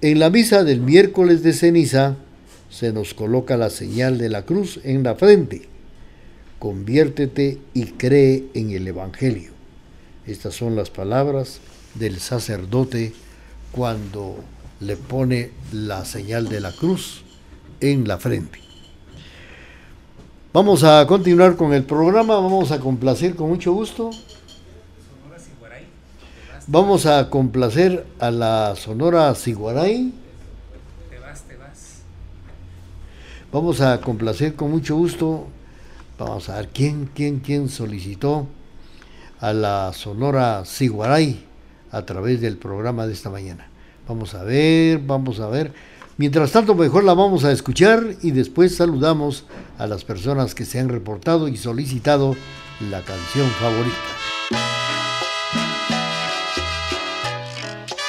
En 0.04 0.18
la 0.18 0.30
misa 0.30 0.64
del 0.64 0.80
miércoles 0.80 1.44
de 1.44 1.52
ceniza 1.52 2.16
se 2.68 2.92
nos 2.92 3.14
coloca 3.14 3.56
la 3.56 3.70
señal 3.70 4.18
de 4.18 4.30
la 4.30 4.42
cruz 4.42 4.80
en 4.82 5.04
la 5.04 5.14
frente. 5.14 5.68
Conviértete 6.58 7.60
y 7.72 7.84
cree 7.84 8.46
en 8.54 8.72
el 8.72 8.88
Evangelio. 8.88 9.52
Estas 10.26 10.54
son 10.54 10.74
las 10.74 10.90
palabras 10.90 11.60
del 11.94 12.18
sacerdote 12.18 13.12
cuando 13.70 14.42
le 14.80 14.96
pone 14.96 15.52
la 15.70 16.04
señal 16.04 16.48
de 16.48 16.58
la 16.58 16.72
cruz 16.72 17.22
en 17.80 18.08
la 18.08 18.18
frente. 18.18 18.58
Vamos 20.52 20.82
a 20.82 21.06
continuar 21.06 21.54
con 21.54 21.72
el 21.72 21.84
programa, 21.84 22.34
vamos 22.34 22.72
a 22.72 22.80
complacer 22.80 23.36
con 23.36 23.50
mucho 23.50 23.72
gusto 23.72 24.10
Vamos 26.72 27.04
a 27.04 27.28
complacer 27.28 28.06
a 28.18 28.30
la 28.30 28.74
Sonora 28.76 29.34
Siguaray. 29.34 30.10
Te 31.10 31.18
vas, 31.18 31.42
te 31.42 31.54
vas. 31.58 31.98
Vamos 33.52 33.82
a 33.82 34.00
complacer 34.00 34.54
con 34.54 34.70
mucho 34.70 34.96
gusto. 34.96 35.48
Vamos 36.18 36.48
a 36.48 36.56
ver 36.56 36.70
quién, 36.72 37.10
quién, 37.14 37.40
quién 37.40 37.68
solicitó 37.68 38.46
a 39.38 39.52
la 39.52 39.92
Sonora 39.92 40.64
Siguaray 40.64 41.44
a 41.90 42.06
través 42.06 42.40
del 42.40 42.56
programa 42.56 43.06
de 43.06 43.12
esta 43.12 43.28
mañana. 43.28 43.68
Vamos 44.08 44.34
a 44.34 44.42
ver, 44.42 44.98
vamos 44.98 45.40
a 45.40 45.48
ver. 45.48 45.74
Mientras 46.16 46.52
tanto, 46.52 46.74
mejor 46.74 47.04
la 47.04 47.12
vamos 47.12 47.44
a 47.44 47.52
escuchar 47.52 48.02
y 48.22 48.30
después 48.30 48.76
saludamos 48.76 49.44
a 49.76 49.86
las 49.86 50.04
personas 50.04 50.54
que 50.54 50.64
se 50.64 50.80
han 50.80 50.88
reportado 50.88 51.48
y 51.48 51.58
solicitado 51.58 52.34
la 52.90 53.02
canción 53.02 53.46
favorita. 53.60 54.22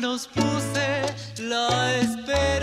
Manos 0.00 0.28
puse 0.28 1.06
la 1.38 1.94
esperanza 1.96 2.55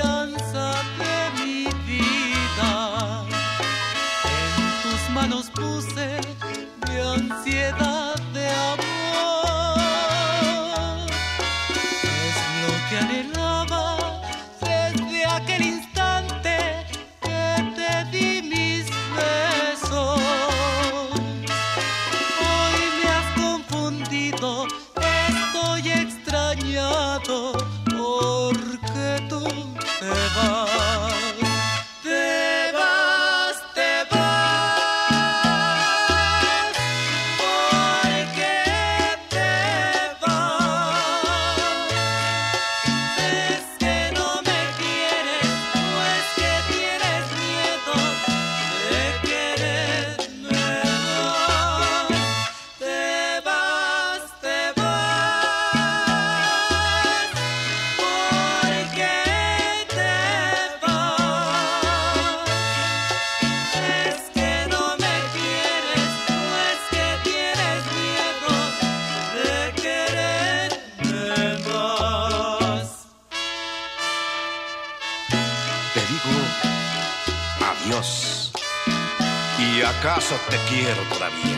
acaso 80.23 80.39
te 80.49 80.57
quiero 80.69 81.01
todavía? 81.03 81.57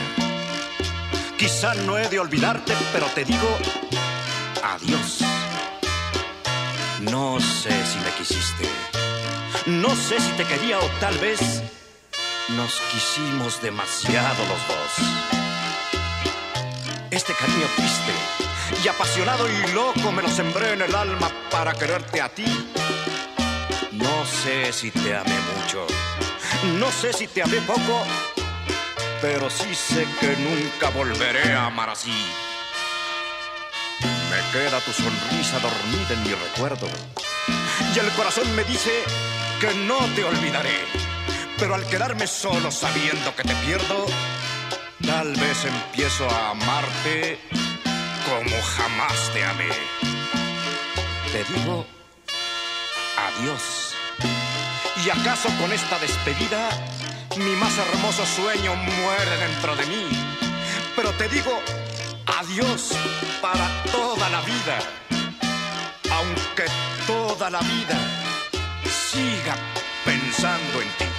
Quizá 1.38 1.76
no 1.76 1.98
he 1.98 2.08
de 2.08 2.20
olvidarte, 2.20 2.74
pero 2.92 3.06
te 3.08 3.24
digo 3.24 3.48
adiós. 4.64 5.20
No 7.02 7.40
sé 7.40 7.86
si 7.86 8.00
me 8.00 8.12
quisiste. 8.18 8.68
No 9.68 9.96
sé 9.96 10.20
si 10.20 10.32
te 10.32 10.46
quería 10.46 10.80
o 10.80 10.86
tal 11.00 11.18
vez 11.20 11.62
nos 12.50 12.82
quisimos 12.92 13.62
demasiado 13.62 14.44
los 14.48 14.68
dos. 14.68 14.92
Este 17.12 17.34
cariño 17.34 17.68
triste 17.76 18.14
y 18.84 18.88
apasionado 18.88 19.48
y 19.50 19.74
loco 19.74 20.12
me 20.12 20.22
lo 20.22 20.30
sembré 20.30 20.74
en 20.74 20.82
el 20.82 20.96
alma 20.96 21.30
para 21.52 21.74
quererte 21.74 22.22
a 22.22 22.30
ti. 22.30 22.46
No 23.92 24.26
sé 24.26 24.74
si 24.74 24.92
te 24.92 25.16
amé 25.16 25.38
mucho, 25.56 25.86
no 26.80 26.92
sé 26.92 27.14
si 27.14 27.28
te 27.28 27.42
amé 27.42 27.62
poco, 27.62 28.06
pero 29.22 29.50
sí 29.50 29.74
sé 29.74 30.08
que 30.20 30.36
nunca 30.38 30.90
volveré 30.90 31.54
a 31.54 31.68
amar 31.68 31.90
así. 31.90 32.26
Me 34.02 34.52
queda 34.52 34.80
tu 34.82 34.92
sonrisa 34.92 35.60
dormida 35.60 36.14
en 36.14 36.24
mi 36.24 36.34
recuerdo 36.34 36.88
y 37.94 38.00
el 38.00 38.10
corazón 38.12 38.54
me 38.56 38.64
dice 38.66 38.92
que 39.60 39.74
no 39.74 39.98
te 40.16 40.24
olvidaré, 40.24 40.86
pero 41.58 41.76
al 41.76 41.86
quedarme 41.88 42.28
solo 42.28 42.72
sabiendo 42.72 43.36
que 43.36 43.44
te 43.44 43.56
pierdo, 43.56 44.06
tal 45.06 45.34
vez 45.34 45.66
empiezo 45.66 46.30
a 46.30 46.52
amarte 46.52 47.40
como 48.26 48.62
jamás 48.62 49.32
te 49.34 49.46
amé. 49.46 49.70
Te 51.32 51.44
digo 51.54 51.86
adiós. 53.18 53.94
¿Y 55.06 55.10
acaso 55.10 55.50
con 55.60 55.72
esta 55.72 56.00
despedida 56.00 56.70
mi 57.38 57.56
más 57.56 57.78
hermoso 57.78 58.26
sueño 58.26 58.76
muere 58.76 59.38
dentro 59.38 59.76
de 59.76 59.86
mí? 59.88 60.08
Pero 60.96 61.12
te 61.12 61.28
digo 61.28 61.60
adiós 62.26 62.92
para 63.42 63.68
toda 63.92 64.30
la 64.30 64.42
vida, 64.42 64.80
aunque 66.12 66.66
toda 67.08 67.50
la 67.50 67.60
vida 67.60 67.98
siga 69.12 69.56
pensando 70.06 70.82
en 70.82 70.90
ti. 70.98 71.15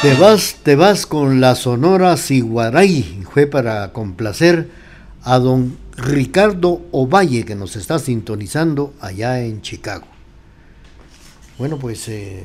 Te 0.00 0.14
vas, 0.14 0.58
te 0.62 0.76
vas 0.76 1.06
con 1.06 1.40
la 1.40 1.56
Sonora 1.56 2.16
Siguaray. 2.16 3.24
Fue 3.32 3.48
para 3.48 3.92
complacer 3.92 4.68
a 5.24 5.40
don 5.40 5.76
Ricardo 5.96 6.82
Ovalle 6.92 7.44
que 7.44 7.56
nos 7.56 7.74
está 7.74 7.98
sintonizando 7.98 8.94
allá 9.00 9.40
en 9.40 9.60
Chicago. 9.60 10.06
Bueno, 11.58 11.80
pues 11.80 12.06
eh, 12.06 12.44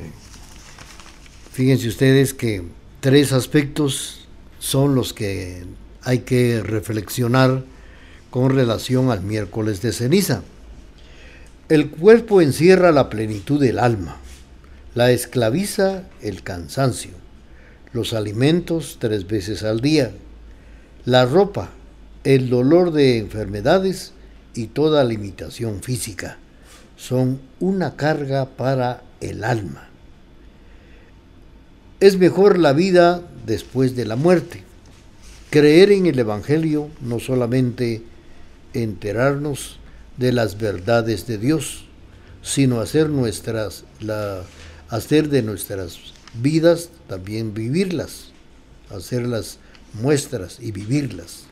fíjense 1.52 1.86
ustedes 1.86 2.34
que 2.34 2.64
tres 2.98 3.32
aspectos 3.32 4.26
son 4.58 4.96
los 4.96 5.12
que 5.12 5.64
hay 6.02 6.20
que 6.20 6.60
reflexionar 6.60 7.62
con 8.30 8.50
relación 8.50 9.12
al 9.12 9.22
miércoles 9.22 9.80
de 9.80 9.92
ceniza. 9.92 10.42
El 11.68 11.90
cuerpo 11.90 12.40
encierra 12.40 12.90
la 12.90 13.08
plenitud 13.08 13.60
del 13.60 13.78
alma, 13.78 14.16
la 14.96 15.12
esclaviza 15.12 16.02
el 16.20 16.42
cansancio, 16.42 17.23
los 17.94 18.12
alimentos 18.12 18.96
tres 18.98 19.26
veces 19.26 19.62
al 19.62 19.80
día, 19.80 20.10
la 21.06 21.24
ropa, 21.24 21.70
el 22.24 22.50
dolor 22.50 22.92
de 22.92 23.18
enfermedades 23.18 24.12
y 24.52 24.66
toda 24.66 25.04
limitación 25.04 25.80
física 25.80 26.38
son 26.96 27.40
una 27.60 27.94
carga 27.94 28.46
para 28.46 29.02
el 29.20 29.44
alma. 29.44 29.88
Es 32.00 32.18
mejor 32.18 32.58
la 32.58 32.72
vida 32.72 33.22
después 33.46 33.94
de 33.94 34.06
la 34.06 34.16
muerte. 34.16 34.64
Creer 35.50 35.92
en 35.92 36.06
el 36.06 36.18
Evangelio 36.18 36.90
no 37.00 37.20
solamente 37.20 38.02
enterarnos 38.72 39.78
de 40.16 40.32
las 40.32 40.58
verdades 40.58 41.28
de 41.28 41.38
Dios, 41.38 41.84
sino 42.42 42.80
hacer 42.80 43.08
nuestras 43.08 43.84
hacer 44.88 45.28
de 45.28 45.42
nuestras 45.42 46.13
vidas 46.40 46.90
también 47.08 47.54
vivirlas, 47.54 48.32
hacerlas 48.90 49.58
muestras 49.92 50.58
y 50.60 50.72
vivirlas. 50.72 51.44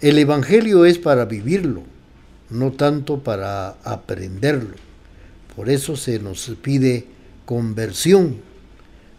El 0.00 0.18
Evangelio 0.18 0.84
es 0.84 0.98
para 0.98 1.26
vivirlo, 1.26 1.82
no 2.50 2.72
tanto 2.72 3.22
para 3.22 3.76
aprenderlo. 3.84 4.74
Por 5.54 5.70
eso 5.70 5.96
se 5.96 6.18
nos 6.18 6.50
pide 6.62 7.06
conversión. 7.44 8.40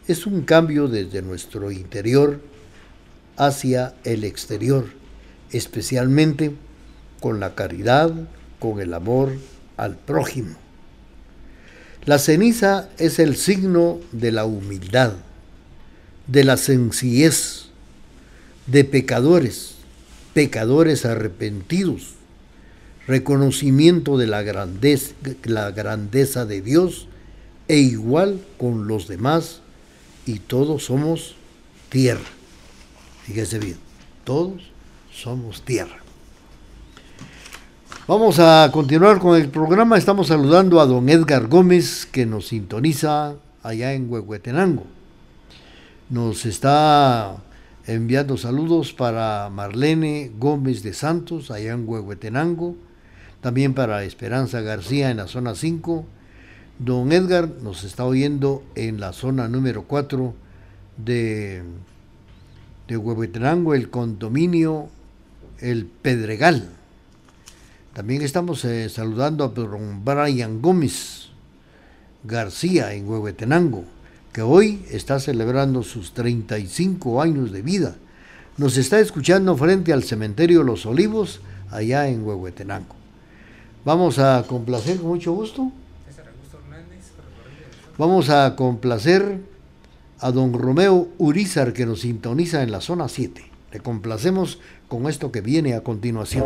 Es 0.08 0.26
un 0.26 0.42
cambio 0.42 0.88
desde 0.88 1.22
nuestro 1.22 1.72
interior 1.72 2.42
hacia 3.38 3.96
el 4.04 4.24
exterior, 4.24 4.86
especialmente 5.52 6.54
con 7.22 7.40
la 7.40 7.56
caridad, 7.56 8.12
con 8.60 8.82
el 8.82 8.94
amor 8.94 9.32
al 9.78 9.96
prójimo. 9.96 10.63
La 12.06 12.20
ceniza 12.20 12.90
es 12.98 13.18
el 13.18 13.38
signo 13.38 14.02
de 14.12 14.34
la 14.34 14.44
humildad, 14.44 15.14
de 16.28 16.44
la 16.44 16.58
sencillez, 16.58 17.68
de 18.68 18.84
pecadores, 18.84 19.76
pecadores 20.34 21.06
arrepentidos, 21.06 22.16
reconocimiento 23.08 24.18
de 24.18 24.28
la 24.28 24.42
grandeza, 24.42 26.46
de 26.46 26.62
Dios 26.62 27.08
e 27.70 27.78
igual 27.78 28.42
con 28.58 28.88
los 28.88 29.08
demás 29.08 29.62
y 30.26 30.40
todos 30.40 30.84
somos 30.84 31.36
tierra. 31.88 32.20
Fíjese 33.26 33.60
bien, 33.60 33.78
todos 34.26 34.62
somos 35.10 35.64
tierra. 35.64 36.03
Vamos 38.06 38.38
a 38.38 38.70
continuar 38.74 39.20
con 39.20 39.40
el 39.40 39.48
programa. 39.48 39.98
Estamos 39.98 40.28
saludando 40.28 40.82
a 40.82 40.86
don 40.86 41.08
Edgar 41.08 41.48
Gómez 41.48 42.06
que 42.06 42.26
nos 42.26 42.50
sintoniza 42.50 43.36
allá 43.64 43.94
en 43.94 44.12
Huehuetenango. 44.12 44.84
Nos 46.10 46.46
está 46.46 47.38
enviando 47.88 48.36
saludos 48.36 48.92
para 48.92 49.50
Marlene 49.50 50.32
Gómez 50.38 50.84
de 50.84 50.94
Santos 50.94 51.50
allá 51.50 51.72
en 51.72 51.88
Huehuetenango. 51.88 52.76
También 53.40 53.74
para 53.74 54.04
Esperanza 54.04 54.60
García 54.60 55.10
en 55.10 55.16
la 55.16 55.28
zona 55.28 55.56
5. 55.56 56.06
Don 56.80 57.10
Edgar 57.14 57.48
nos 57.62 57.86
está 57.86 58.04
oyendo 58.04 58.64
en 58.76 59.00
la 59.00 59.14
zona 59.14 59.48
número 59.48 59.84
4 59.84 60.34
de, 60.98 61.64
de 62.86 62.98
Huehuetenango, 62.98 63.74
el 63.74 63.90
condominio 63.90 64.90
El 65.62 65.86
Pedregal. 65.86 66.83
También 67.94 68.24
estamos 68.24 68.66
eh, 68.66 68.90
saludando 68.90 69.44
a 69.44 69.50
don 69.50 70.04
Brian 70.04 70.64
Gómez 70.64 71.28
García 72.24 72.92
en 72.94 73.08
Huehuetenango, 73.08 73.84
que 74.32 74.42
hoy 74.42 74.84
está 74.90 75.20
celebrando 75.20 75.84
sus 75.84 76.12
35 76.14 77.22
años 77.22 77.52
de 77.52 77.62
vida. 77.62 77.96
Nos 78.58 78.78
está 78.78 79.00
escuchando 79.00 79.56
frente 79.58 79.94
al 79.94 80.04
cementerio 80.04 80.64
Los 80.64 80.88
Olivos, 80.88 81.42
allá 81.70 82.08
en 82.08 82.26
Huehuetenango. 82.26 82.96
Vamos 83.86 84.18
a 84.18 84.44
complacer 84.48 84.98
con 84.98 85.10
mucho 85.10 85.34
gusto. 85.34 85.72
Vamos 88.00 88.30
a 88.32 88.56
complacer 88.56 89.40
a 90.20 90.32
don 90.32 90.54
Romeo 90.54 91.10
Urizar 91.20 91.74
que 91.74 91.86
nos 91.86 92.02
sintoniza 92.02 92.64
en 92.64 92.72
la 92.72 92.82
zona 92.82 93.08
7. 93.08 93.44
Le 93.72 93.80
complacemos 93.82 94.58
con 94.88 95.08
esto 95.08 95.32
que 95.32 95.42
viene 95.42 95.76
a 95.76 95.82
continuación. 95.82 96.46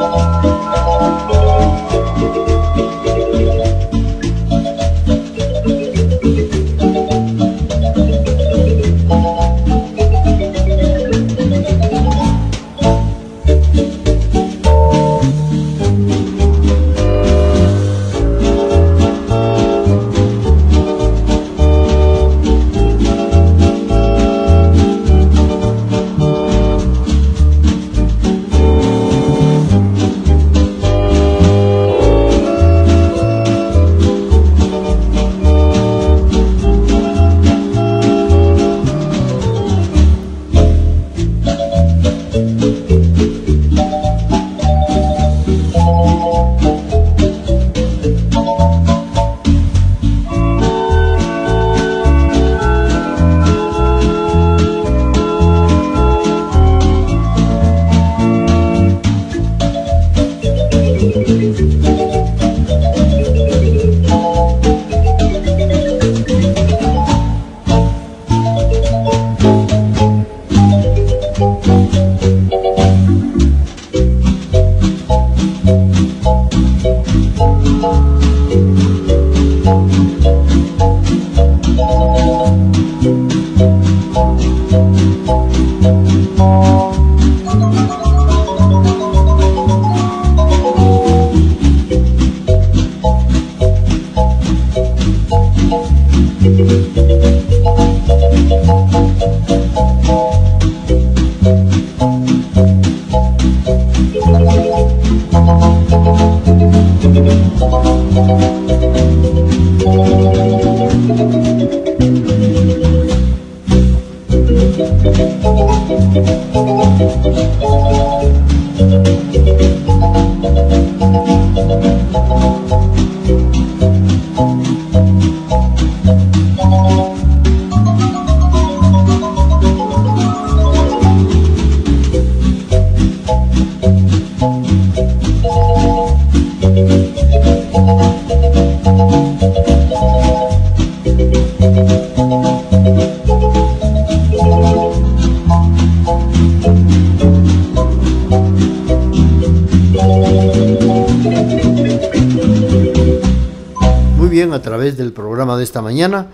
Esta 155.71 155.81
mañana. 155.81 156.27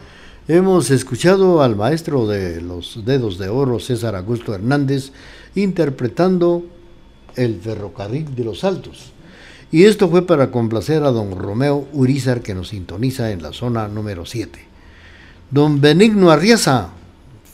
Hemos 0.47 0.89
escuchado 0.89 1.61
al 1.61 1.75
maestro 1.75 2.25
de 2.25 2.59
los 2.59 3.05
dedos 3.05 3.38
de 3.38 3.49
oro, 3.49 3.79
César 3.79 4.15
Augusto 4.15 4.55
Hernández, 4.55 5.11
interpretando 5.53 6.65
El 7.35 7.61
ferrocarril 7.61 8.33
de 8.35 8.43
los 8.43 8.63
Altos. 8.63 9.11
Y 9.71 9.83
esto 9.83 10.09
fue 10.09 10.25
para 10.25 10.49
complacer 10.49 11.03
a 11.03 11.11
don 11.11 11.38
Romeo 11.38 11.88
Urizar 11.93 12.41
que 12.41 12.55
nos 12.55 12.69
sintoniza 12.69 13.29
en 13.29 13.43
la 13.43 13.53
zona 13.53 13.88
número 13.88 14.25
7. 14.25 14.57
Don 15.51 15.81
Benigno 15.81 16.31
Arriaza, 16.31 16.89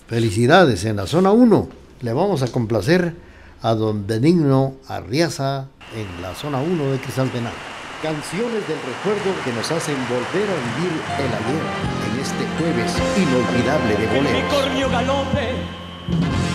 felicidades 0.07 0.85
en 0.85 0.95
la 0.95 1.05
zona 1.05 1.31
1. 1.31 1.67
Le 1.99 2.13
vamos 2.13 2.43
a 2.43 2.47
complacer 2.47 3.13
a 3.61 3.75
don 3.75 4.07
Benigno 4.07 4.75
Arriaza 4.87 5.67
en 5.97 6.21
la 6.21 6.33
zona 6.33 6.61
1 6.61 6.91
de 6.93 6.97
Crisaltenango. 6.99 7.72
Canciones 8.03 8.67
del 8.67 8.77
recuerdo 8.81 9.31
que 9.45 9.53
nos 9.53 9.71
hacen 9.71 9.95
volver 10.09 10.49
a 10.49 10.57
vivir 10.75 10.91
el 11.19 11.33
ayer 11.39 11.63
en 12.11 12.19
este 12.19 12.45
jueves 12.57 12.93
inolvidable 13.15 13.91
de 13.91 13.95
Que 13.95 14.03
el 14.03 14.25
boleros. 14.25 14.43
bicornio 14.43 14.89
galope, 14.89 15.47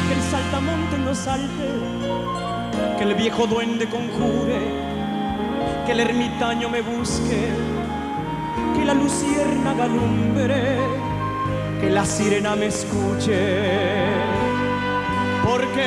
que 0.06 0.14
el 0.14 0.22
saltamonte 0.30 0.98
no 0.98 1.14
salte, 1.14 1.68
que 2.98 3.02
el 3.02 3.14
viejo 3.14 3.46
duende 3.46 3.88
conjure, 3.88 4.60
que 5.86 5.92
el 5.92 6.00
ermitaño 6.00 6.68
me 6.68 6.82
busque, 6.82 7.48
que 8.76 8.84
la 8.84 8.92
lucierna 8.92 9.72
galumbre, 9.72 10.76
que 11.80 11.88
la 11.88 12.04
sirena 12.04 12.56
me 12.56 12.66
escuche. 12.66 13.56
Porque 15.42 15.86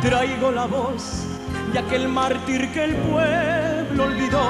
traigo 0.00 0.50
la 0.50 0.64
voz 0.64 1.29
de 1.72 1.78
aquel 1.78 2.08
mártir 2.08 2.70
que 2.72 2.84
el 2.84 2.94
pueblo 2.96 4.04
olvidó. 4.04 4.40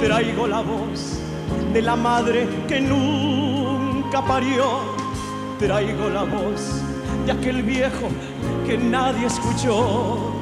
Traigo 0.00 0.46
la 0.46 0.60
voz 0.60 1.18
de 1.72 1.80
la 1.80 1.96
madre 1.96 2.46
que 2.68 2.80
nunca 2.80 4.22
parió. 4.24 4.64
Traigo 5.58 6.10
la 6.10 6.24
voz 6.24 6.82
de 7.24 7.32
aquel 7.32 7.62
viejo 7.62 8.08
que 8.66 8.76
nadie 8.76 9.26
escuchó. 9.26 10.32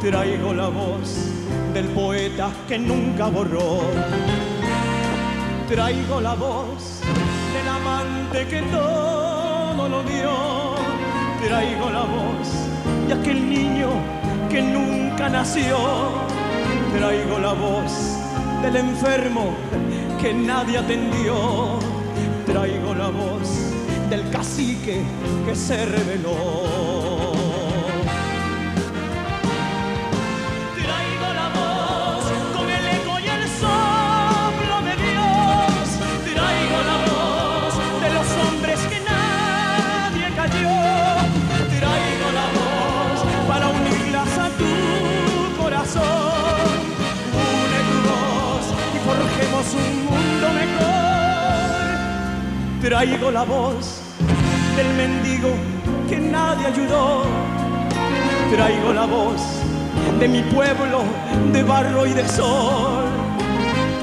Traigo 0.00 0.54
la 0.54 0.68
voz 0.68 1.30
del 1.74 1.86
poeta 1.88 2.50
que 2.66 2.78
nunca 2.78 3.26
borró. 3.26 3.80
Traigo 5.68 6.20
la 6.20 6.34
voz 6.34 7.00
del 7.52 7.68
amante 7.68 8.46
que 8.46 8.62
todo 8.62 9.88
lo 9.88 10.02
dio. 10.04 10.76
Traigo 11.46 11.90
la 11.90 12.04
voz 12.04 12.48
de 13.08 13.14
aquel 13.14 13.48
niño 13.48 14.15
que 14.48 14.62
nunca 14.62 15.28
nació. 15.28 15.76
Traigo 16.96 17.38
la 17.38 17.52
voz 17.52 17.92
del 18.62 18.76
enfermo 18.76 19.54
que 20.20 20.32
nadie 20.32 20.78
atendió. 20.78 21.78
Traigo 22.46 22.94
la 22.94 23.08
voz 23.08 23.48
del 24.10 24.28
cacique 24.30 25.02
que 25.46 25.54
se 25.54 25.84
reveló. 25.84 26.95
Traigo 52.86 53.32
la 53.32 53.42
voz 53.42 54.00
del 54.76 54.86
mendigo 54.94 55.48
que 56.08 56.20
nadie 56.20 56.68
ayudó. 56.68 57.24
Traigo 58.48 58.92
la 58.92 59.06
voz 59.06 59.42
de 60.20 60.28
mi 60.28 60.40
pueblo 60.42 61.00
de 61.52 61.64
barro 61.64 62.06
y 62.06 62.12
de 62.12 62.28
sol. 62.28 63.06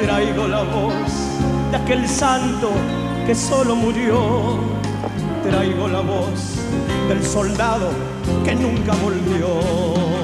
Traigo 0.02 0.50
la 0.50 0.64
voz 0.64 1.14
de 1.72 1.78
aquel 1.78 2.10
santo 2.10 2.72
que 3.26 3.34
solo 3.34 3.74
murió. 3.74 4.58
Traigo 5.50 5.88
la 5.88 6.02
voz 6.02 6.58
del 7.08 7.24
soldado 7.24 7.90
que 8.44 8.54
nunca 8.54 8.92
volvió. 9.02 10.23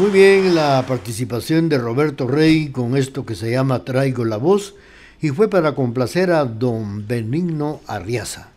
Muy 0.00 0.12
bien, 0.12 0.54
la 0.54 0.82
participación 0.88 1.68
de 1.68 1.76
Roberto 1.76 2.26
Rey 2.26 2.70
con 2.70 2.96
esto 2.96 3.26
que 3.26 3.34
se 3.34 3.50
llama 3.50 3.84
Traigo 3.84 4.24
la 4.24 4.38
voz 4.38 4.74
y 5.20 5.28
fue 5.28 5.50
para 5.50 5.74
complacer 5.74 6.30
a 6.30 6.46
don 6.46 7.06
Benigno 7.06 7.82
Arriaza. 7.86 8.48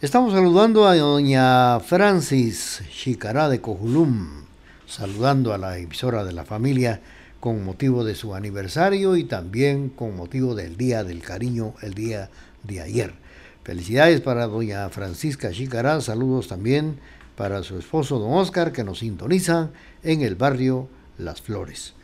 Estamos 0.00 0.32
saludando 0.32 0.88
a 0.88 0.96
doña 0.96 1.78
Francis 1.78 2.82
Chicará 2.90 3.48
de 3.48 3.60
Cojulum, 3.60 4.42
saludando 4.84 5.54
a 5.54 5.58
la 5.58 5.78
emisora 5.78 6.24
de 6.24 6.32
la 6.32 6.44
familia 6.44 7.00
con 7.38 7.64
motivo 7.64 8.02
de 8.02 8.16
su 8.16 8.34
aniversario 8.34 9.16
y 9.16 9.22
también 9.22 9.88
con 9.88 10.16
motivo 10.16 10.56
del 10.56 10.76
Día 10.76 11.04
del 11.04 11.22
Cariño, 11.22 11.74
el 11.82 11.94
día 11.94 12.28
de 12.64 12.80
ayer. 12.80 13.14
Felicidades 13.62 14.20
para 14.20 14.48
doña 14.48 14.88
Francisca 14.88 15.52
Chicará, 15.52 16.00
saludos 16.00 16.48
también 16.48 16.98
para 17.36 17.62
su 17.62 17.78
esposo 17.78 18.18
don 18.18 18.32
Oscar 18.32 18.72
que 18.72 18.82
nos 18.82 18.98
sintoniza 18.98 19.70
en 20.02 20.22
el 20.22 20.34
barrio 20.34 20.88
Las 21.18 21.40
Flores. 21.40 21.94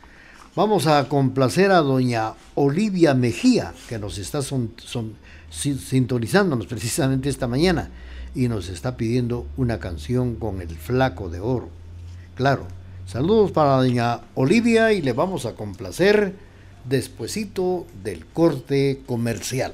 Vamos 0.55 0.87
a 0.87 1.07
complacer 1.07 1.71
a 1.71 1.77
doña 1.77 2.33
Olivia 2.55 3.13
Mejía 3.13 3.73
que 3.87 3.99
nos 3.99 4.17
está 4.17 4.41
son- 4.41 4.73
son- 4.77 5.13
si- 5.49 5.77
sintonizándonos 5.77 6.67
precisamente 6.67 7.29
esta 7.29 7.47
mañana 7.47 7.89
y 8.35 8.47
nos 8.47 8.69
está 8.69 8.97
pidiendo 8.97 9.45
una 9.57 9.79
canción 9.79 10.35
con 10.35 10.61
el 10.61 10.69
flaco 10.75 11.29
de 11.29 11.39
oro. 11.39 11.69
Claro, 12.35 12.67
saludos 13.05 13.51
para 13.51 13.75
doña 13.77 14.21
Olivia 14.35 14.91
y 14.93 15.01
le 15.01 15.13
vamos 15.13 15.45
a 15.45 15.53
complacer 15.55 16.33
despuesito 16.87 17.85
del 18.03 18.25
corte 18.25 19.01
comercial. 19.05 19.73